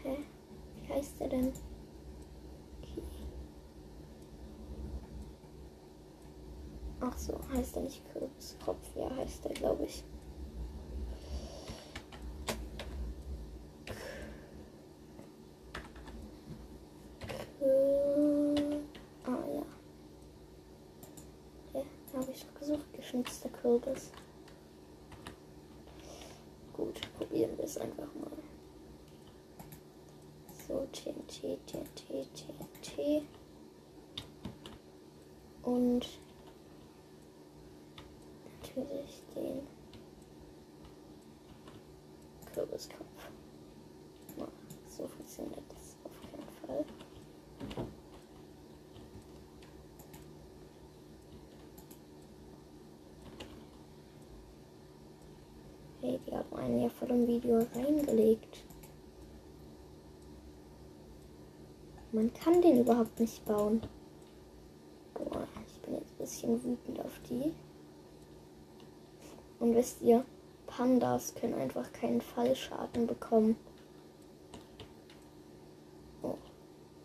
Hä? 0.02 0.16
Wie 0.76 0.88
heißt 0.92 1.20
der 1.20 1.28
denn? 1.28 1.52
Okay. 2.82 3.02
Ach 7.00 7.18
so, 7.18 7.40
heißt 7.72 7.76
er 7.76 7.82
nicht 7.82 8.12
Kürbiskopf? 8.12 8.96
Ja, 8.96 9.16
heißt 9.16 9.46
er, 9.46 9.54
glaube 9.54 9.84
ich. 9.84 10.04
Ah 19.24 19.44
ja. 19.54 19.64
Ja, 21.72 21.84
habe 22.14 22.30
ich 22.30 22.44
doch 22.44 22.54
gesucht. 22.60 22.92
Geschnitzter 22.92 23.48
Kürbis. 23.48 24.10
Gut, 26.74 27.00
probieren 27.16 27.56
wir 27.56 27.64
es 27.64 27.78
einfach 27.78 28.12
mal. 28.14 28.32
So, 30.68 30.86
TNT, 30.92 31.58
TNT, 31.66 32.28
TNT. 32.34 33.24
Und 35.62 36.06
natürlich 38.72 39.22
den 39.34 39.66
Kürbiskopf. 42.54 43.06
Ja, 44.38 44.48
so 44.88 45.06
funktioniert 45.06 45.62
das 45.68 45.96
auf 46.04 46.12
keinen 46.30 46.48
Fall. 46.66 46.84
Hey, 56.04 56.18
die 56.26 56.36
haben 56.36 56.56
einen 56.56 56.80
ja 56.82 56.88
vor 56.88 57.06
dem 57.06 57.28
Video 57.28 57.64
reingelegt. 57.76 58.64
Man 62.10 62.34
kann 62.34 62.60
den 62.60 62.80
überhaupt 62.80 63.20
nicht 63.20 63.44
bauen. 63.44 63.80
Boah, 65.14 65.46
ich 65.64 65.80
bin 65.82 65.94
jetzt 65.94 66.10
ein 66.10 66.18
bisschen 66.18 66.64
wütend 66.64 66.98
auf 66.98 67.20
die. 67.30 67.52
Und 69.60 69.76
wisst 69.76 70.02
ihr, 70.02 70.24
Pandas 70.66 71.36
können 71.36 71.54
einfach 71.54 71.92
keinen 71.92 72.20
Fallschaden 72.20 73.06
bekommen. 73.06 73.54
Oh, 76.24 76.34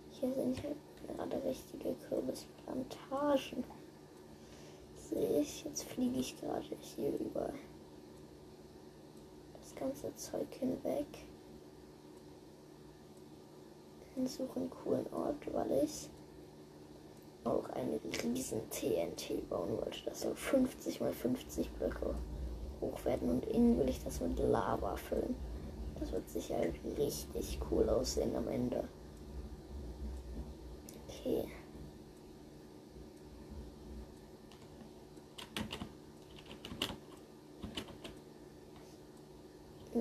hier 0.09 0.33
sind 0.33 0.57
ja 0.63 0.71
gerade 1.13 1.43
richtige 1.43 1.93
Kürbisplantagen. 2.09 3.63
Sehe 4.95 5.41
ich, 5.41 5.65
jetzt 5.65 5.83
fliege 5.83 6.19
ich 6.19 6.41
gerade 6.41 6.75
hier 6.81 7.13
über 7.19 7.41
das 7.41 7.76
ganze 9.79 10.13
Zeug 10.15 10.47
hinweg. 10.51 11.05
Und 14.15 14.27
suche 14.27 14.59
einen 14.59 14.69
coolen 14.69 15.05
Ort, 15.13 15.53
weil 15.53 15.83
ich 15.83 16.09
auch 17.43 17.69
eine 17.69 17.99
riesen 18.23 18.61
TNT 18.69 19.47
bauen 19.49 19.77
wollte. 19.77 20.03
Das 20.05 20.21
soll 20.21 20.35
50 20.35 21.01
mal 21.01 21.13
50 21.13 21.71
Blöcke 21.71 22.15
hoch 22.81 23.05
werden 23.05 23.29
und 23.29 23.45
innen 23.45 23.79
will 23.79 23.89
ich 23.89 24.03
das 24.03 24.19
mit 24.21 24.39
Lava 24.39 24.95
füllen. 24.95 25.35
Das 25.99 26.11
wird 26.11 26.29
sicher 26.29 26.57
richtig 26.97 27.59
cool 27.71 27.89
aussehen 27.89 28.35
am 28.35 28.47
Ende. 28.47 28.87
Okay. 31.07 31.45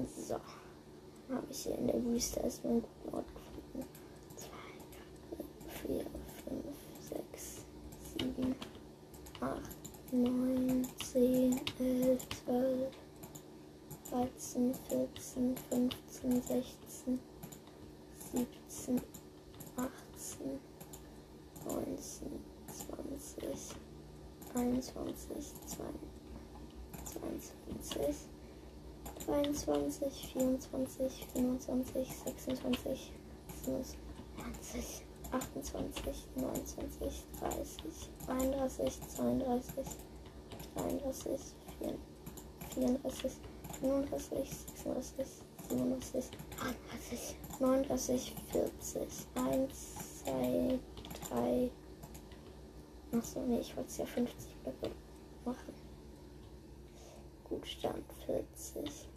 So. 0.04 0.34
Habe 1.30 1.46
ich 1.50 1.62
hier 1.62 1.78
in 1.78 1.86
der 1.86 2.04
Wüste 2.04 2.40
erstmal 2.40 2.74
einen 2.74 2.82
guten 2.82 3.16
Ort 3.16 3.24
gefunden. 3.34 3.88
2, 4.36 4.48
4, 5.86 6.04
5, 6.04 6.10
6, 7.32 7.64
7, 8.18 8.54
8, 9.40 9.60
9, 10.12 10.86
10, 11.02 11.60
11, 11.78 12.28
12, 12.44 12.92
13, 14.10 14.74
14, 14.74 15.56
15, 15.70 16.42
16, 16.42 17.20
17, 18.32 19.00
18, 19.76 20.60
19, 21.64 22.40
20, 22.68 23.76
21, 24.54 25.54
22, 27.06 28.35
23, 29.26 30.30
24, 30.32 31.26
25, 31.34 32.06
26, 32.24 33.12
27, 33.64 35.02
28, 35.32 36.28
29, 36.36 37.24
30, 37.40 38.10
31, 38.28 39.00
32, 39.16 39.84
33, 40.76 41.54
34, 42.70 43.38
35, 43.80 44.46
36, 44.76 45.42
37, 45.70 46.30
38, 46.60 47.36
39, 47.58 48.34
40, 48.52 49.26
1, 49.34 49.68
2, 50.24 50.78
3. 51.30 51.70
Achso, 53.12 53.40
nee, 53.40 53.58
ich 53.58 53.76
wollte 53.76 53.90
es 53.90 53.96
ja 53.98 54.06
50 54.06 54.54
Blöcke 54.62 54.90
machen. 55.44 55.74
Gut, 57.48 57.66
Stand 57.66 58.04
40. 58.26 59.15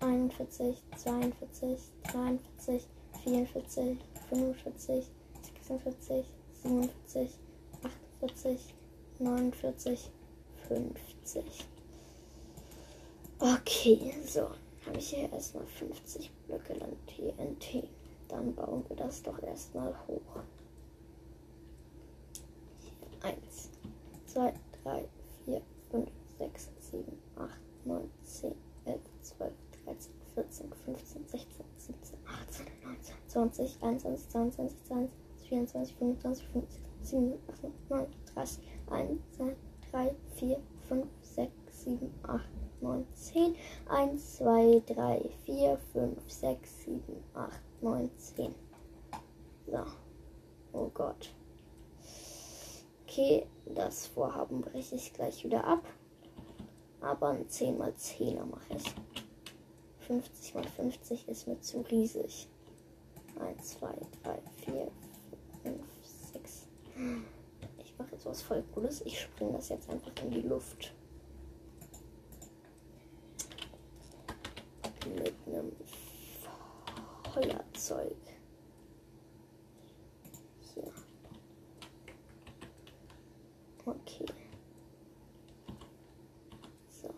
41, 0.00 0.82
42, 0.96 1.90
43, 2.12 2.88
44, 3.24 3.98
45, 4.30 5.10
46, 5.62 6.24
47, 6.62 7.38
48, 8.20 8.74
49, 9.18 10.10
50. 10.68 11.66
Okay, 13.40 14.14
so. 14.26 14.50
Habe 14.86 14.98
ich 14.98 15.10
hier 15.10 15.30
erstmal 15.32 15.66
50 15.66 16.30
Blöcke 16.46 16.74
lang 16.74 16.96
TNT. 17.06 17.88
Dann 18.28 18.54
bauen 18.54 18.84
wir 18.88 18.96
das 18.96 19.22
doch 19.22 19.42
erstmal 19.42 19.94
hoch. 20.06 20.42
1, 23.22 23.70
2, 24.26 24.54
3, 24.82 25.08
4, 25.44 25.62
5, 25.90 26.08
6, 26.38 26.68
7, 26.90 27.04
8, 27.36 27.50
9, 27.84 28.00
10, 28.00 28.00
11, 28.00 28.06
12, 28.08 28.08
13, 28.08 28.17
14, 30.38 30.70
15, 30.84 31.26
16, 31.26 31.64
17, 31.78 32.18
18, 32.24 32.66
19, 32.84 33.14
20, 33.26 33.82
21, 33.82 34.28
22, 34.28 34.76
23, 34.88 35.10
24, 35.48 35.94
25, 35.98 36.46
26, 36.52 36.80
27, 37.02 37.40
28, 37.48 37.72
29, 37.88 38.08
30, 38.34 38.60
1, 38.88 39.18
2, 39.36 39.56
3, 39.90 40.14
4, 40.36 40.62
5, 40.88 41.06
6, 41.22 41.50
7, 41.70 42.12
8, 42.22 42.48
9, 42.80 43.06
10, 43.14 43.56
1, 43.88 44.36
2, 44.36 44.82
3, 44.86 45.30
4, 45.44 45.78
5, 45.92 46.30
6, 46.30 46.84
7, 46.84 47.24
8, 47.34 47.60
9, 47.82 48.10
10. 48.16 48.54
So. 49.66 49.84
Oh 50.72 50.90
Gott. 50.94 51.34
Okay, 53.04 53.46
das 53.66 54.06
Vorhaben 54.06 54.60
breche 54.60 54.94
ich 54.94 55.12
gleich 55.12 55.44
wieder 55.44 55.64
ab. 55.64 55.82
Aber 57.00 57.30
ein 57.30 57.48
10 57.48 57.76
mal 57.76 57.90
10er 57.90 58.44
mache 58.44 58.76
ich. 58.76 58.94
50 60.08 60.54
mal 60.54 60.64
50 60.64 61.28
ist 61.28 61.46
mir 61.46 61.60
zu 61.60 61.82
riesig. 61.82 62.48
1, 63.38 63.78
2, 63.78 63.94
3, 64.24 64.38
4, 64.64 64.90
5, 65.62 65.82
6. 66.32 66.66
Ich 67.84 67.98
mache 67.98 68.12
jetzt 68.12 68.24
was 68.24 68.40
voll 68.40 68.64
Cooles. 68.74 69.02
Ich 69.02 69.20
springe 69.20 69.52
das 69.52 69.68
jetzt 69.68 69.88
einfach 69.90 70.10
in 70.22 70.30
die 70.30 70.40
Luft. 70.40 70.94
Mit 75.14 75.34
einem 75.46 75.72
Feuerzeug. 77.32 78.16
Hier. 80.74 80.92
Okay. 83.84 84.26
So. 86.90 87.14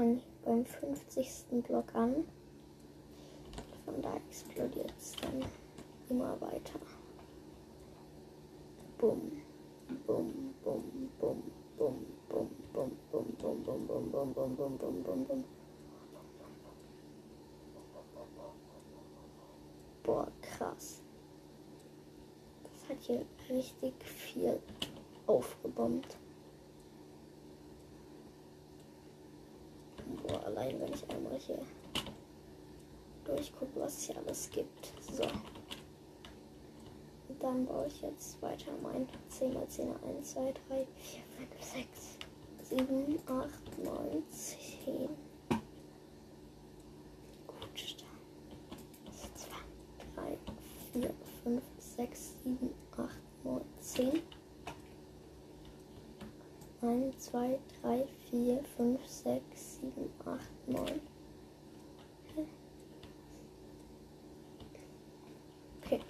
Ich 0.00 0.06
fange 0.06 0.22
beim 0.46 0.64
50. 0.64 1.62
Block 1.68 1.94
an. 1.94 2.24
Von 3.84 4.00
da 4.00 4.16
explodiert 4.16 4.94
es 4.98 5.14
dann 5.20 5.44
immer 6.08 6.40
weiter. 6.40 6.80
Bumm, 8.96 9.42
bumm, 10.06 10.54
bumm, 10.64 11.10
bumm, 11.20 11.42
bumm, 11.76 12.06
bumm, 12.30 12.50
bumm, 12.72 12.96
bumm, 13.12 13.36
bumm, 13.36 13.36
bumm, 13.36 13.66
bumm, 13.66 14.10
bumm, 14.10 14.32
bumm, 14.32 14.56
bumm, 14.56 14.78
bumm, 14.78 15.02
bumm, 15.02 15.24
bumm. 15.26 15.44
Boah, 20.02 20.28
krass. 20.40 21.02
Das 22.62 22.88
hat 22.88 23.02
hier 23.02 23.26
richtig 23.50 24.02
viel 24.02 24.58
aufgebombt. 25.26 26.16
Allein 30.70 30.80
wenn 30.82 30.92
ich 30.92 31.08
einmal 31.10 31.38
hier 31.38 31.58
durchgucke, 33.24 33.80
was 33.80 33.96
es 33.96 34.04
hier 34.04 34.16
alles 34.18 34.50
gibt. 34.50 34.92
So. 35.12 35.24
Und 37.28 37.42
dann 37.42 37.66
baue 37.66 37.86
ich 37.86 38.02
jetzt 38.02 38.40
weiter 38.40 38.70
mein 38.82 39.08
10 39.28 39.56
x 39.62 39.74
10 39.76 39.88
1, 39.88 40.32
2, 40.32 40.54
3, 40.68 40.86
4, 40.96 41.22
5, 41.38 41.50
6, 41.60 42.18
7, 42.68 43.18
8, 43.26 43.84
9, 43.84 44.22
10. 44.30 45.08
Gut, 47.46 47.96
dann 48.00 49.34
2, 49.34 49.48
3, 50.14 50.38
4, 50.92 51.14
5, 51.44 51.62
6, 51.78 52.34
7, 52.44 52.74
8, 52.96 53.44
9, 53.44 53.64
10. 53.80 54.22
1, 56.82 57.18
2, 57.18 57.58
3, 57.82 58.06
4, 58.06 58.19
5, 58.30 58.98
6, 59.06 59.42
7, 59.56 60.10
8, 60.24 60.40
9. 60.66 61.00
Okay. 65.82 66.00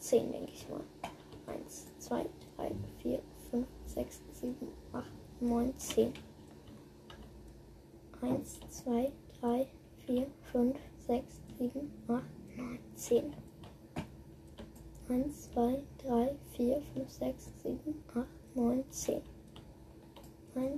10 0.00 0.32
denke 0.32 0.52
ich 0.52 0.68
mal. 0.68 0.80
1, 1.46 1.86
2, 2.00 2.26
3, 2.56 2.74
4, 3.02 3.22
5, 3.50 3.66
6, 3.86 4.20
7, 4.32 4.68
8, 4.92 5.06
9, 5.40 5.72
10. 5.78 6.12
1, 8.20 8.60
2, 8.70 9.12
3, 9.40 9.66
4, 10.06 10.26
5, 10.52 10.76
6, 11.06 11.40
7, 11.58 11.90
8, 12.08 12.24
9, 12.56 12.78
10. 12.96 13.34
1, 15.08 15.32
2, 15.54 15.82
3, 15.98 16.36
4, 16.56 16.82
5, 16.94 17.08
6, 17.08 17.50
7, 17.62 18.04
8, 18.14 18.26
9, 18.54 18.84
10. 18.90 19.22
1, 20.54 20.77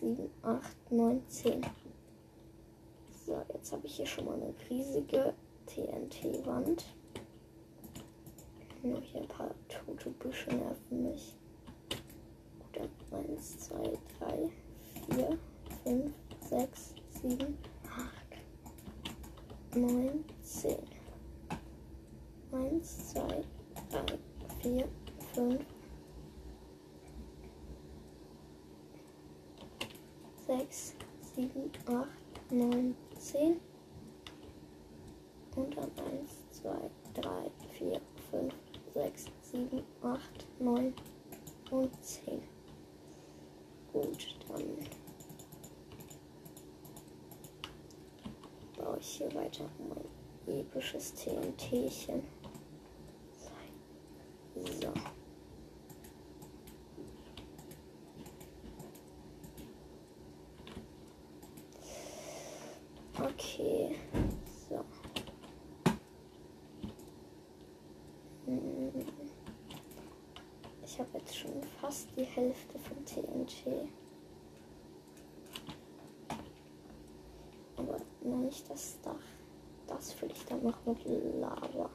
7, 0.00 0.30
8, 0.42 0.92
9, 0.92 1.22
10. 1.28 1.66
So, 3.26 3.42
jetzt 3.52 3.72
habe 3.72 3.86
ich 3.86 3.96
hier 3.96 4.06
schon 4.06 4.26
mal 4.26 4.34
eine 4.34 4.54
riesige 4.70 5.34
TNT-Wand. 5.66 6.84
Nur 8.82 9.00
hier 9.00 9.22
ein 9.22 9.28
paar 9.28 9.50
tote 9.68 10.10
Büsche 10.10 10.50
nerven 10.50 11.02
mich. 11.10 11.36
Gut, 12.72 12.88
dann 13.10 13.24
1, 13.28 13.58
2, 13.58 13.98
3, 14.20 14.50
4, 15.14 15.38
5, 15.84 16.12
6, 16.48 16.94
7, 17.22 17.58
8, 19.72 19.76
9, 19.76 20.24
10. 20.42 20.76
1, 22.52 23.10
2, 23.12 23.20
3, 23.90 24.18
4, 24.62 24.88
5, 25.34 25.64
6, 30.48 30.94
7, 31.36 31.70
8, 31.86 32.08
9, 32.50 32.96
10. 33.18 33.60
Und 35.56 35.76
dann 35.76 35.90
1, 36.10 36.62
2, 36.62 36.90
3, 37.20 37.50
4, 37.78 38.00
5, 38.30 38.54
6, 38.94 39.24
7, 39.42 39.82
8, 40.02 40.46
9 40.58 40.94
und 41.70 42.02
10. 42.02 42.42
Gut, 43.92 44.38
dann 44.48 44.88
baue 48.78 48.98
ich 49.00 49.06
hier 49.06 49.34
weiter 49.34 49.68
mein 49.86 50.60
episches 50.60 51.12
TNTchen. 51.12 52.22
So. 54.80 54.92
Okay, 63.20 63.96
so. 64.68 64.84
Hm. 68.46 68.92
Ich 70.84 71.00
habe 71.00 71.08
jetzt 71.18 71.36
schon 71.36 71.62
fast 71.80 72.08
die 72.16 72.27
Hälfte 72.38 72.78
von 72.78 73.04
TNT. 73.04 73.88
Aber 77.76 77.96
noch 78.22 78.38
nicht 78.38 78.70
das 78.70 78.96
Dach. 79.02 79.14
Das 79.88 80.12
fülle 80.12 80.32
ich 80.32 80.44
dann 80.44 80.62
noch 80.62 80.86
mit 80.86 81.04
Lava. 81.40 81.90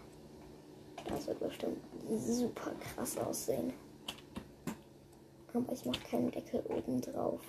Das 1.07 1.27
wird 1.27 1.39
bestimmt 1.39 1.77
super 2.17 2.71
krass 2.75 3.17
aussehen. 3.17 3.71
Aber 5.53 5.71
ich 5.71 5.85
mache 5.85 6.03
keinen 6.09 6.31
Deckel 6.31 6.61
oben 6.67 6.99
drauf. 6.99 7.41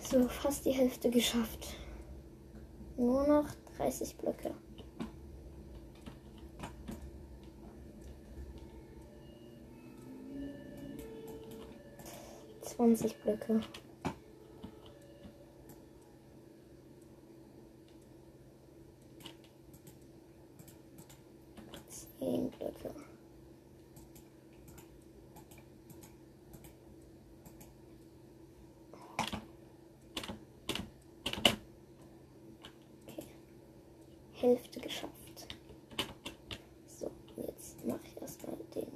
So, 0.00 0.28
fast 0.28 0.64
die 0.64 0.70
Hälfte 0.70 1.10
geschafft. 1.10 1.76
Nur 2.96 3.26
noch 3.26 3.48
30 3.76 4.16
Blöcke. 4.16 4.54
Zwanzig 12.82 13.16
Blöcke. 13.22 13.60
Zehn 21.86 22.50
Blöcke. 22.50 22.90
Okay. 33.06 33.26
Hälfte 34.32 34.80
geschafft. 34.80 35.12
So, 36.88 37.08
jetzt 37.46 37.84
mache 37.86 38.00
ich 38.06 38.20
erstmal 38.20 38.56
den 38.74 38.88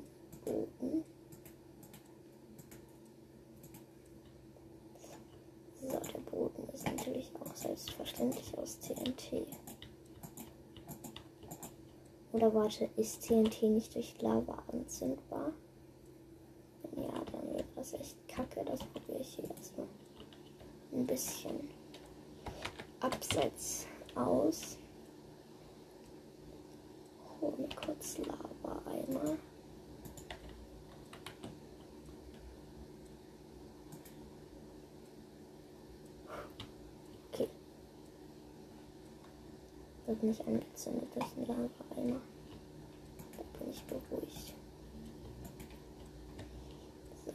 Boden. 0.45 1.05
So, 5.89 6.01
der 6.01 6.19
Boden 6.19 6.69
ist 6.75 6.85
natürlich 6.85 7.31
auch 7.39 7.55
selbstverständlich 7.55 8.59
aus 8.59 8.81
TNT. 8.81 9.47
Oder 12.33 12.46
warte, 12.57 12.89
ist 12.97 13.23
TNT 13.27 13.63
nicht 13.65 13.95
durch 13.95 14.21
Lava 14.23 14.63
anzündbar? 14.73 15.53
Ja, 16.97 17.23
dann 17.31 17.55
wird 17.55 17.67
das 17.77 17.93
echt 17.93 18.17
kacke. 18.29 18.65
Das 18.65 18.81
probiere 18.81 19.21
ich 19.21 19.35
hier 19.35 19.51
erstmal 19.51 19.87
ein 20.93 21.07
bisschen 21.07 21.69
abseits 23.01 23.87
aus. 24.15 24.79
Hol 27.41 27.53
mir 27.59 27.69
kurz 27.77 28.17
Lava 28.19 28.83
einmal. 28.87 29.37
Okay. 37.33 37.51
Wird 40.07 40.23
nicht 40.23 40.47
angezündet 40.47 41.09
durch 41.15 41.31
den 41.35 41.45
Lava-Eimer. 41.45 42.21
Beruhigt. 43.89 44.55
So. 47.25 47.33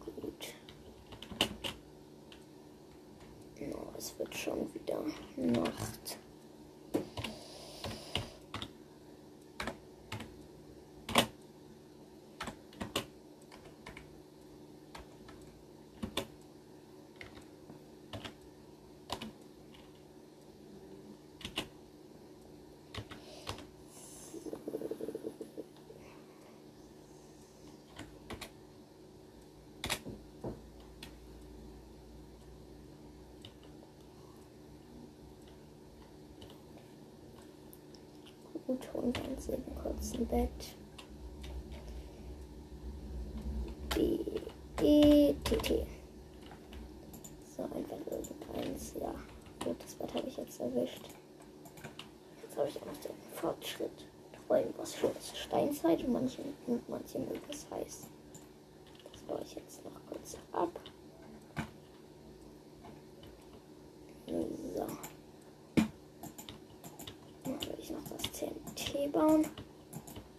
Gut. 0.00 0.54
Oh, 3.60 3.96
es 3.96 4.18
wird 4.18 4.34
schon 4.34 4.74
wieder 4.74 5.02
Nacht. 5.36 6.18
Gut, 38.72 38.88
und 38.94 39.12
ganz 39.12 39.48
eben 39.50 39.64
kurz 39.82 40.14
ein 40.14 40.26
Bett. 40.28 40.48
B, 43.94 44.18
E, 44.80 45.34
T, 45.44 45.56
T. 45.56 45.86
So, 47.54 47.64
einfach 47.64 47.98
irgendeins. 48.10 48.94
Ja, 48.98 49.14
gut, 49.62 49.76
das 49.78 49.94
Bett 49.94 50.14
habe 50.14 50.26
ich 50.26 50.38
jetzt 50.38 50.58
erwischt. 50.58 51.02
Jetzt 52.42 52.56
habe 52.56 52.68
ich 52.68 52.80
auch 52.80 52.86
noch 52.86 52.96
den 52.96 53.12
Fortschritt. 53.34 54.06
Träumen, 54.48 54.72
was 54.78 54.94
für 54.94 55.08
ist 55.08 55.36
Steinzeit 55.36 56.02
und 56.04 56.12
manche, 56.14 56.42
manche 56.88 57.18
mögen 57.18 57.40
es 57.50 57.66
heiß. 57.70 58.06
Das 59.12 59.22
baue 59.22 59.42
ich 59.42 59.54
jetzt 59.54 59.84
noch 59.84 59.92
kurz 60.08 60.38
ab. 60.52 60.70
So. 64.26 64.86
Dann 67.44 67.60
will 67.60 67.76
ich 67.78 67.90
noch 67.90 68.04
das 68.08 68.22
TNT 68.30 69.01
bauen. 69.12 69.46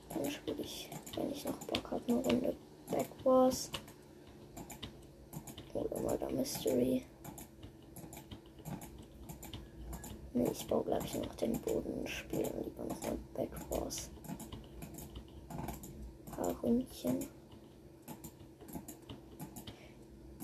Dann 0.10 0.30
spiele 0.30 0.62
ich, 0.62 0.90
wenn 1.16 1.32
ich 1.32 1.46
noch 1.46 1.58
Bock 1.66 1.92
habe, 1.92 2.04
eine 2.08 2.18
Runde 2.18 2.56
Backwars. 2.90 3.72
Oder 5.74 6.00
Murder 6.02 6.32
Mystery. 6.32 7.04
Nee, 10.34 10.50
ich 10.52 10.68
baue 10.68 10.84
gleich 10.84 11.16
noch 11.16 11.36
den 11.36 11.60
Boden 11.62 11.94
und 12.00 12.10
spiele 12.10 12.50
lieber 12.64 12.84
noch 12.86 13.02
mal 13.04 13.18
Backwars. 13.34 14.10
Ein 15.50 16.32
paar 16.32 16.64
Ründchen. 16.64 17.28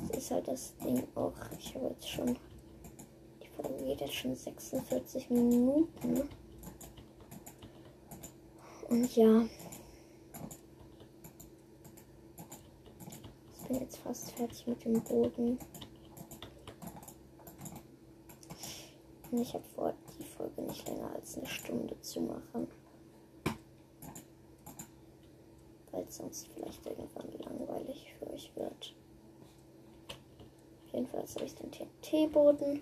Das 0.08 0.18
ist 0.18 0.32
halt 0.32 0.48
das 0.48 0.78
Ding 0.78 1.08
auch. 1.16 1.34
Ich 1.60 1.76
habe 1.76 1.88
jetzt 1.88 2.10
schon 2.10 2.38
Folge 3.62 3.84
geht 3.84 4.02
jetzt 4.02 4.16
schon 4.16 4.36
46 4.36 5.30
Minuten. 5.30 6.30
Und 8.90 9.16
ja. 9.16 9.46
Ich 13.54 13.68
bin 13.68 13.80
jetzt 13.82 13.98
fast 13.98 14.32
fertig 14.32 14.66
mit 14.66 14.84
dem 14.84 15.02
Boden. 15.04 15.60
Und 19.32 19.42
ich 19.42 19.54
habe 19.54 19.64
vor, 19.76 19.94
die 20.18 20.24
Folge 20.24 20.64
nicht 20.64 20.88
länger 20.88 21.14
als 21.14 21.38
eine 21.38 21.46
Stunde 21.46 22.02
zu 22.02 22.22
machen. 22.22 22.68
Weil 25.92 26.04
es 26.04 26.18
sonst 26.18 26.48
vielleicht 26.48 26.84
irgendwann 26.86 27.32
langweilig 27.40 28.12
für 28.18 28.32
euch 28.32 28.52
wird. 28.56 28.96
Jedenfalls 30.92 31.36
habe 31.36 31.46
ich 31.46 31.54
den 31.54 31.72
TNT-Boden. 31.72 32.82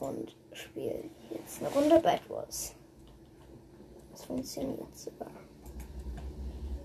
und 0.00 0.34
spiele 0.52 1.10
jetzt 1.50 1.62
eine 1.62 1.70
Runde 1.70 2.00
Bad 2.00 2.28
Wars. 2.30 2.74
Das 4.12 4.24
funktioniert 4.24 4.96
sogar. 4.96 5.30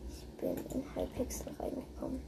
Ich 0.09 0.25
bin 0.39 0.57
in 0.73 0.83
Hypixel 0.95 1.53
reingekommen. 1.59 2.21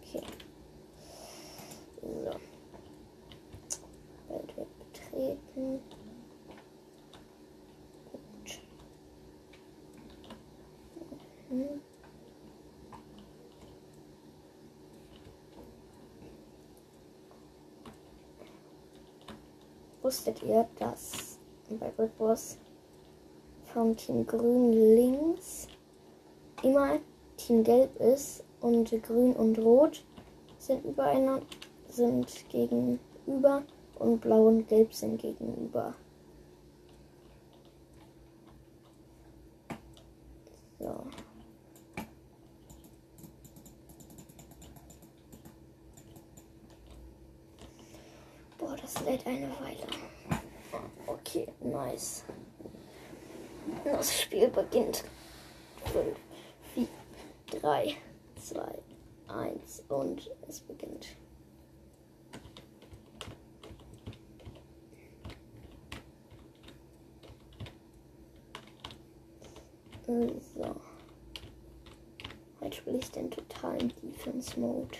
Okay. 0.00 0.22
So. 2.00 2.30
Welt 4.28 4.56
wird 4.56 4.78
betreten. 4.78 5.80
Gut. 8.12 8.60
Mhm. 11.50 11.80
Wusstet 20.14 20.44
ihr, 20.44 20.68
dass 20.78 21.40
bei 21.68 21.90
Red 21.98 22.12
Wars 22.20 22.56
vom 23.72 23.96
Team 23.96 24.24
Grün 24.24 24.72
links 24.72 25.66
immer 26.62 27.00
Team 27.36 27.64
Gelb 27.64 27.96
ist 28.00 28.44
und 28.60 28.92
Grün 29.02 29.32
und 29.32 29.58
Rot 29.58 30.04
sind 30.56 30.84
übereinander 30.84 31.44
sind 31.88 32.48
gegenüber 32.48 33.64
und 33.98 34.20
Blau 34.20 34.46
und 34.46 34.68
Gelb 34.68 34.94
sind 34.94 35.20
gegenüber. 35.20 35.94
So. 40.78 41.04
Boah, 48.58 48.76
das 48.80 49.04
lädt 49.04 49.26
eine 49.26 49.50
Weile. 49.60 49.86
Okay, 51.06 51.48
nice. 51.60 52.24
Das 53.84 54.20
Spiel 54.20 54.43
beginnt. 54.54 55.04
5, 55.92 56.16
4, 56.74 56.88
3, 57.60 57.96
2, 58.40 58.82
1 59.28 59.84
und 59.88 60.30
es 60.48 60.60
beginnt. 60.60 61.08
So. 70.06 70.76
Heute 72.60 72.76
spiele 72.76 72.98
ich 72.98 73.10
den 73.10 73.30
totalen 73.30 73.92
Defense 74.02 74.60
Mode. 74.60 74.98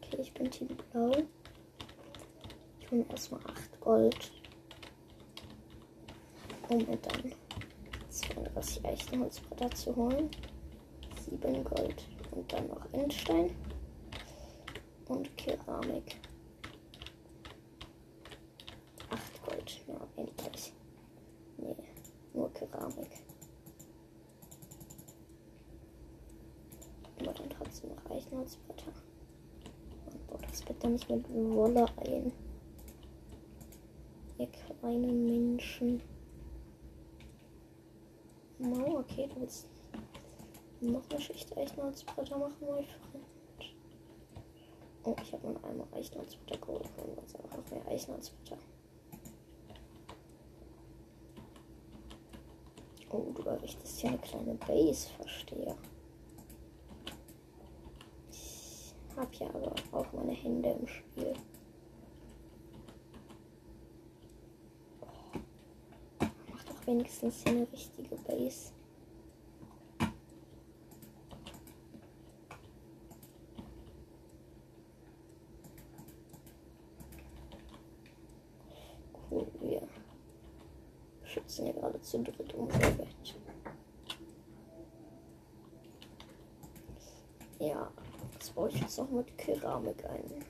Okay, 0.00 0.16
ich 0.18 0.32
bin 0.32 0.50
Team 0.50 0.68
Blau. 0.92 1.12
Ich 2.80 2.90
hole 2.90 3.04
erstmal 3.10 3.40
8 3.46 3.80
Gold. 3.80 4.39
Um 6.70 6.78
mir 6.78 6.96
dann 6.98 7.32
32 8.08 8.84
Eichenholzbretter 8.84 9.70
zu 9.72 9.96
holen. 9.96 10.30
7 11.28 11.64
Gold. 11.64 12.06
Und 12.30 12.52
dann 12.52 12.68
noch 12.68 12.86
Endstein. 12.92 13.50
Und 15.08 15.36
Keramik. 15.36 16.20
8 19.10 19.44
Gold. 19.44 19.80
Ja, 19.88 19.94
endlich. 20.14 20.72
Nee, 21.58 21.74
nur 22.34 22.52
Keramik. 22.52 23.18
Aber 27.18 27.32
dann 27.32 27.50
trotzdem 27.50 27.90
noch 27.90 28.10
Eichenholzbretter. 28.12 28.92
Und 30.06 30.26
baut 30.28 30.44
das 30.48 30.62
bitte 30.62 30.88
nicht 30.88 31.10
mit 31.10 31.28
Wolle 31.28 31.86
ein. 31.96 32.32
Ihr 34.38 34.46
kleinen 34.46 35.26
Menschen. 35.26 36.00
Okay, 39.20 39.28
du 39.34 39.40
willst 39.40 39.66
noch 40.80 41.02
eine 41.10 41.20
Schicht 41.20 41.56
Eichenholzbretter 41.56 42.38
machen, 42.38 42.54
mein 42.60 42.84
Freund. 42.84 43.24
Oh, 45.02 45.16
ich 45.22 45.32
habe 45.32 45.48
nur 45.48 45.64
einmal 45.64 45.86
Eichenholzbretter 45.92 46.58
geholt. 46.58 46.88
Und 46.96 47.16
jetzt 47.16 47.36
einfach 47.36 47.58
noch 47.58 47.70
mehr 47.70 47.86
Eichenholzbretter. 47.88 48.58
Oh, 53.10 53.32
du 53.34 53.42
errichtest 53.42 54.00
hier 54.00 54.10
eine 54.10 54.18
kleine 54.18 54.54
Base, 54.54 55.08
verstehe. 55.16 55.76
Ich 58.30 58.94
habe 59.16 59.34
ja 59.34 59.48
aber 59.48 59.74
auch 59.92 60.12
meine 60.12 60.32
Hände 60.32 60.70
im 60.70 60.86
Spiel. 60.86 61.34
Oh, 65.00 66.26
mach 66.50 66.64
doch 66.64 66.86
wenigstens 66.86 67.42
hier 67.42 67.52
eine 67.52 67.72
richtige 67.72 68.14
Base. 68.16 68.72
Cool, 79.30 79.46
wir 79.60 79.82
schützen 81.24 81.66
hier 81.66 81.74
gerade 81.74 82.00
zu 82.00 82.20
dritt 82.22 82.52
unser 82.54 82.78
Bett. 82.78 83.40
Ja, 87.60 87.92
das 88.36 88.50
baue 88.50 88.70
ich 88.70 88.80
jetzt 88.80 88.98
noch 89.10 89.16
mit 89.18 89.38
Keramik 89.38 90.04
ein. 90.04 90.44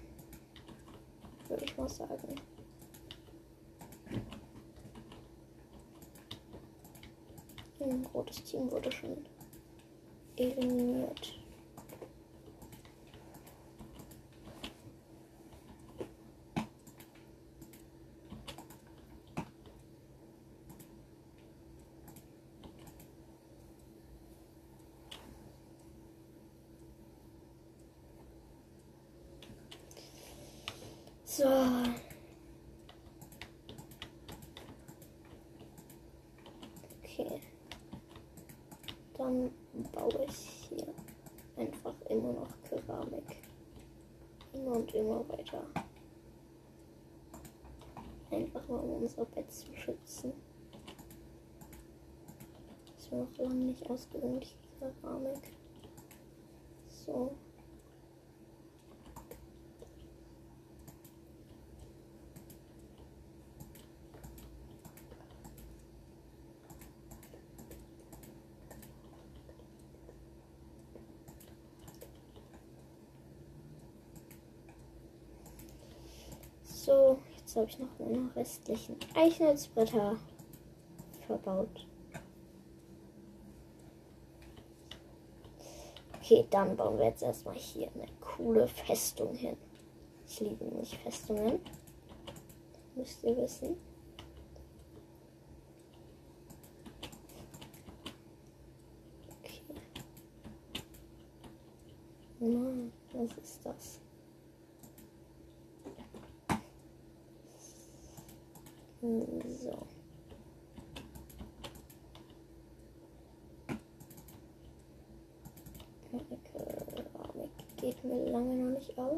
Würde 1.49 1.65
ich 1.65 1.77
mal 1.77 1.89
sagen. 1.89 2.35
Ein 7.81 8.07
rotes 8.13 8.45
Team 8.45 8.71
wurde 8.71 8.93
schon 8.93 9.17
eliminiert. 10.37 11.40
So. 31.31 31.47
Okay. 37.05 37.41
Dann 39.17 39.53
baue 39.93 40.25
ich 40.27 40.69
hier 40.69 40.93
einfach 41.57 41.95
immer 42.09 42.33
noch 42.33 42.49
Keramik. 42.69 43.43
Immer 44.55 44.73
und 44.73 44.93
immer 44.93 45.29
weiter. 45.29 45.65
Einfach 48.33 48.67
mal 48.67 48.81
um 48.81 49.03
unser 49.03 49.25
Bett 49.27 49.53
zu 49.53 49.73
schützen. 49.77 50.33
Ist 52.99 53.13
mir 53.13 53.19
noch 53.19 53.39
lange 53.39 53.55
nicht 53.55 53.87
die 53.87 54.79
Keramik. 54.81 55.57
So. 56.89 57.31
So, 76.91 77.19
jetzt 77.37 77.50
habe 77.61 77.69
ich 77.69 77.79
noch 77.79 77.99
meine 77.99 78.35
restlichen 78.35 78.97
Eichholzbretter 79.15 80.17
verbaut. 81.27 81.87
Okay, 86.17 86.47
dann 86.49 86.75
bauen 86.75 86.99
wir 86.99 87.07
jetzt 87.07 87.23
erstmal 87.23 87.57
hier 87.57 87.91
eine 87.95 88.07
coole 88.21 88.67
Festung 88.67 89.35
hin. 89.35 89.59
Ich 90.27 90.41
liebe 90.41 90.65
nicht 90.65 90.97
Festungen. 90.97 91.61
Müsst 92.95 93.23
ihr 93.25 93.37
wissen. 93.37 93.77
Okay. 99.43 99.63
Mann, 102.39 102.91
was 103.13 103.37
ist 103.37 103.67
das? 103.67 104.01
So. 109.03 109.87
Keramik 116.53 117.51
geht 117.79 118.05
mir 118.05 118.31
lange 118.31 118.55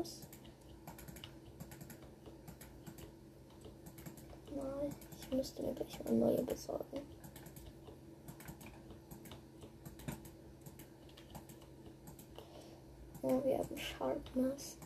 aus. 0.03 0.21
Mal, 4.55 4.91
ich 5.19 5.31
müsste 5.31 5.63
mir 5.63 5.75
gleich 5.75 6.05
mal 6.05 6.15
neue 6.15 6.43
besorgen. 6.43 7.01
Oh, 13.23 13.41
wir 13.45 13.59
haben 13.59 13.79
Sharpness. 13.79 14.79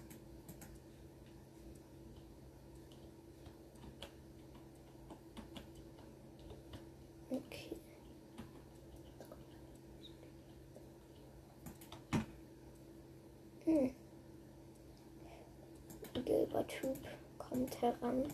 Heran. 18.06 18.24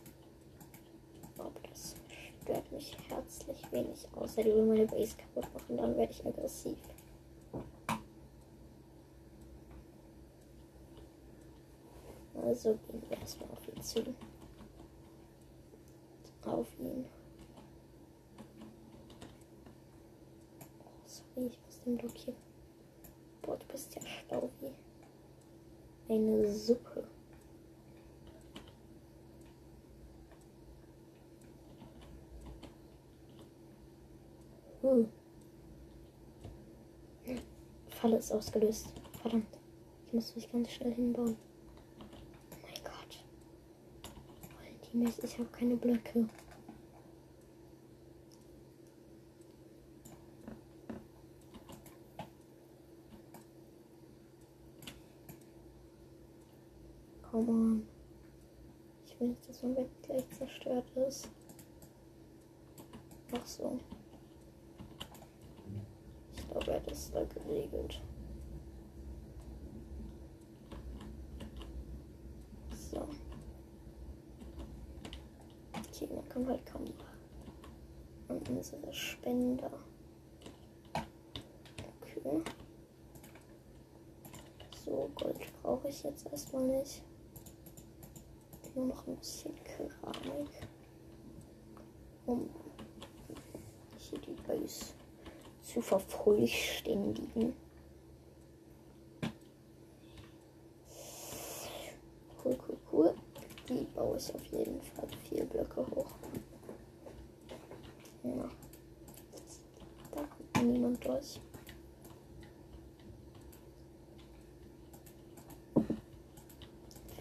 Aber 1.39 1.61
das 1.69 1.97
stört 2.43 2.71
mich 2.73 2.97
herzlich 3.09 3.73
wenig. 3.73 4.07
Außer 4.15 4.43
die 4.43 4.51
will 4.51 4.67
meine 4.67 4.87
Base 4.87 5.17
kaputt 5.17 5.53
machen, 5.55 5.77
dann 5.77 5.97
werde 5.97 6.13
ich 6.13 6.25
aggressiv. 6.27 6.79
Also 12.45 12.79
gehen 12.91 13.03
wir 13.09 13.19
erstmal 13.19 13.51
auf 13.51 13.69
ihn 13.69 13.83
zu. 13.83 14.15
Auf 16.45 16.67
ihn. 16.79 17.07
Sorry, 21.07 21.47
ich 21.47 21.59
muss 21.65 21.81
den 21.83 21.97
blockieren. 21.97 22.37
Boah, 23.43 23.57
du 23.57 23.67
bist 23.67 23.95
ja 23.95 24.03
schlau 24.03 24.51
wie 24.61 26.13
eine 26.13 26.53
Suppe. 26.53 27.05
Hm. 34.83 35.09
Falle 37.89 38.12
ist 38.23 38.33
ausgelöst. 38.33 38.93
Verdammt. 39.21 39.59
Ich 40.07 40.13
muss 40.13 40.37
mich 40.37 40.51
ganz 40.53 40.71
schnell 40.71 40.95
hinbauen. 40.95 41.37
Oh 42.51 42.57
mein 42.63 42.85
Gott. 42.85 43.25
Teammates, 44.83 45.25
ich 45.25 45.39
habe 45.39 45.49
keine 45.51 45.77
Blöcke. 45.77 46.29
Come 57.33 57.51
on. 57.51 57.87
Ich 59.07 59.19
will 59.19 59.29
nicht, 59.29 59.49
dass 59.49 59.63
mein 59.63 59.75
Bett 59.75 59.89
gleich 60.03 60.29
zerstört 60.31 60.85
ist. 61.09 61.29
Ach 63.33 63.47
so. 63.47 63.79
Ich 66.37 66.47
glaube, 66.49 66.71
er 66.71 66.77
hat 66.77 66.93
es 66.93 67.11
da 67.11 67.25
geregelt. 67.25 68.03
So. 72.93 73.09
Okay, 75.73 76.09
dann 76.11 76.29
kommen 76.29 76.49
halt 76.49 76.67
kaum 76.67 76.85
an 78.29 78.39
unsere 78.51 78.82
Spender. 78.93 79.71
Okay. 82.03 82.43
So, 84.85 85.11
Gold 85.15 85.63
brauche 85.63 85.89
ich 85.89 86.03
jetzt 86.03 86.27
erstmal 86.27 86.65
nicht. 86.65 87.03
Nur 88.75 88.87
noch 88.87 89.07
ein 89.07 89.17
bisschen 89.17 89.55
Keramik. 89.65 90.51
Um 92.27 92.49
hier 93.99 94.19
die 94.21 94.37
Base 94.47 94.87
zu 95.63 95.81
vervollständigen. 95.81 97.55
Cool, 102.45 102.59
cool, 102.69 102.79
cool. 102.93 103.15
Die 103.69 103.87
baue 103.95 104.17
ich 104.17 104.35
auf 104.35 104.45
jeden 104.47 104.83
Fall 104.83 105.09
vier 105.29 105.45
Blöcke 105.45 105.87
hoch. 105.95 106.11
Ja. 108.25 108.49
Da 110.13 110.29
kommt 110.93 111.07
durch. 111.07 111.41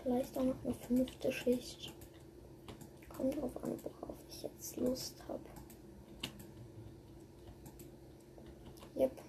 Vielleicht 0.04 0.38
auch 0.38 0.44
noch 0.44 0.66
eine 0.66 0.74
fünfte 0.74 1.32
Schicht. 1.32 1.94
Kommt 3.10 3.40
drauf 3.40 3.64
an, 3.64 3.78
worauf 3.84 4.16
ich 4.28 4.44
jetzt 4.44 4.78
Lust 4.78 5.24
habe. 5.28 5.40
Yep, 8.96 9.22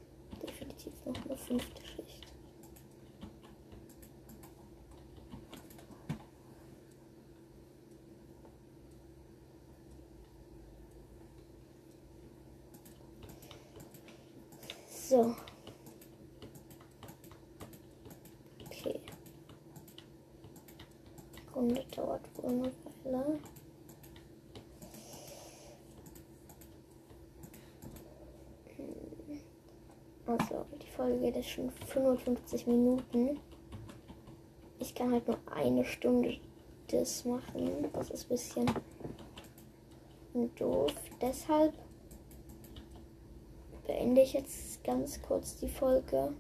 definitiv 0.43 0.93
noch 1.05 1.25
eine 1.25 1.37
fünfte 1.37 1.87
Schicht. 1.87 2.33
So. 15.13 15.37
Okay. 18.65 18.99
Die 21.37 21.55
Runde 21.55 21.85
dauert 21.95 22.23
wohl 22.39 22.51
eine 22.51 22.73
Weile. 23.05 23.39
Also, 30.25 30.65
die 30.81 30.87
Folge 31.13 31.27
geht 31.27 31.37
jetzt 31.37 31.51
schon 31.51 31.71
55 31.71 32.67
Minuten. 32.67 33.39
Ich 34.79 34.95
kann 34.95 35.13
halt 35.13 35.27
nur 35.27 35.39
eine 35.55 35.85
Stunde 35.85 36.39
das 36.89 37.25
machen. 37.25 37.89
Das 37.93 38.11
ist 38.11 38.25
ein 38.25 38.29
bisschen 38.29 38.67
doof. 40.59 40.93
Deshalb 41.21 41.75
beende 43.87 44.23
ich 44.23 44.33
jetzt 44.33 44.83
ganz 44.85 45.21
kurz 45.23 45.57
die 45.57 45.69
Folge. 45.69 46.33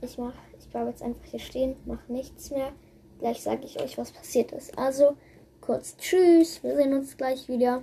Ich 0.00 0.16
mach, 0.18 0.34
ich 0.58 0.68
bleibe 0.68 0.90
jetzt 0.90 1.02
einfach 1.02 1.24
hier 1.24 1.40
stehen, 1.40 1.76
mache 1.84 2.12
nichts 2.12 2.50
mehr. 2.50 2.72
Gleich 3.18 3.42
sage 3.42 3.64
ich 3.64 3.80
euch, 3.80 3.98
was 3.98 4.12
passiert 4.12 4.52
ist. 4.52 4.78
Also, 4.78 5.16
kurz 5.60 5.96
Tschüss. 5.96 6.62
Wir 6.62 6.76
sehen 6.76 6.94
uns 6.94 7.16
gleich 7.16 7.48
wieder. 7.48 7.82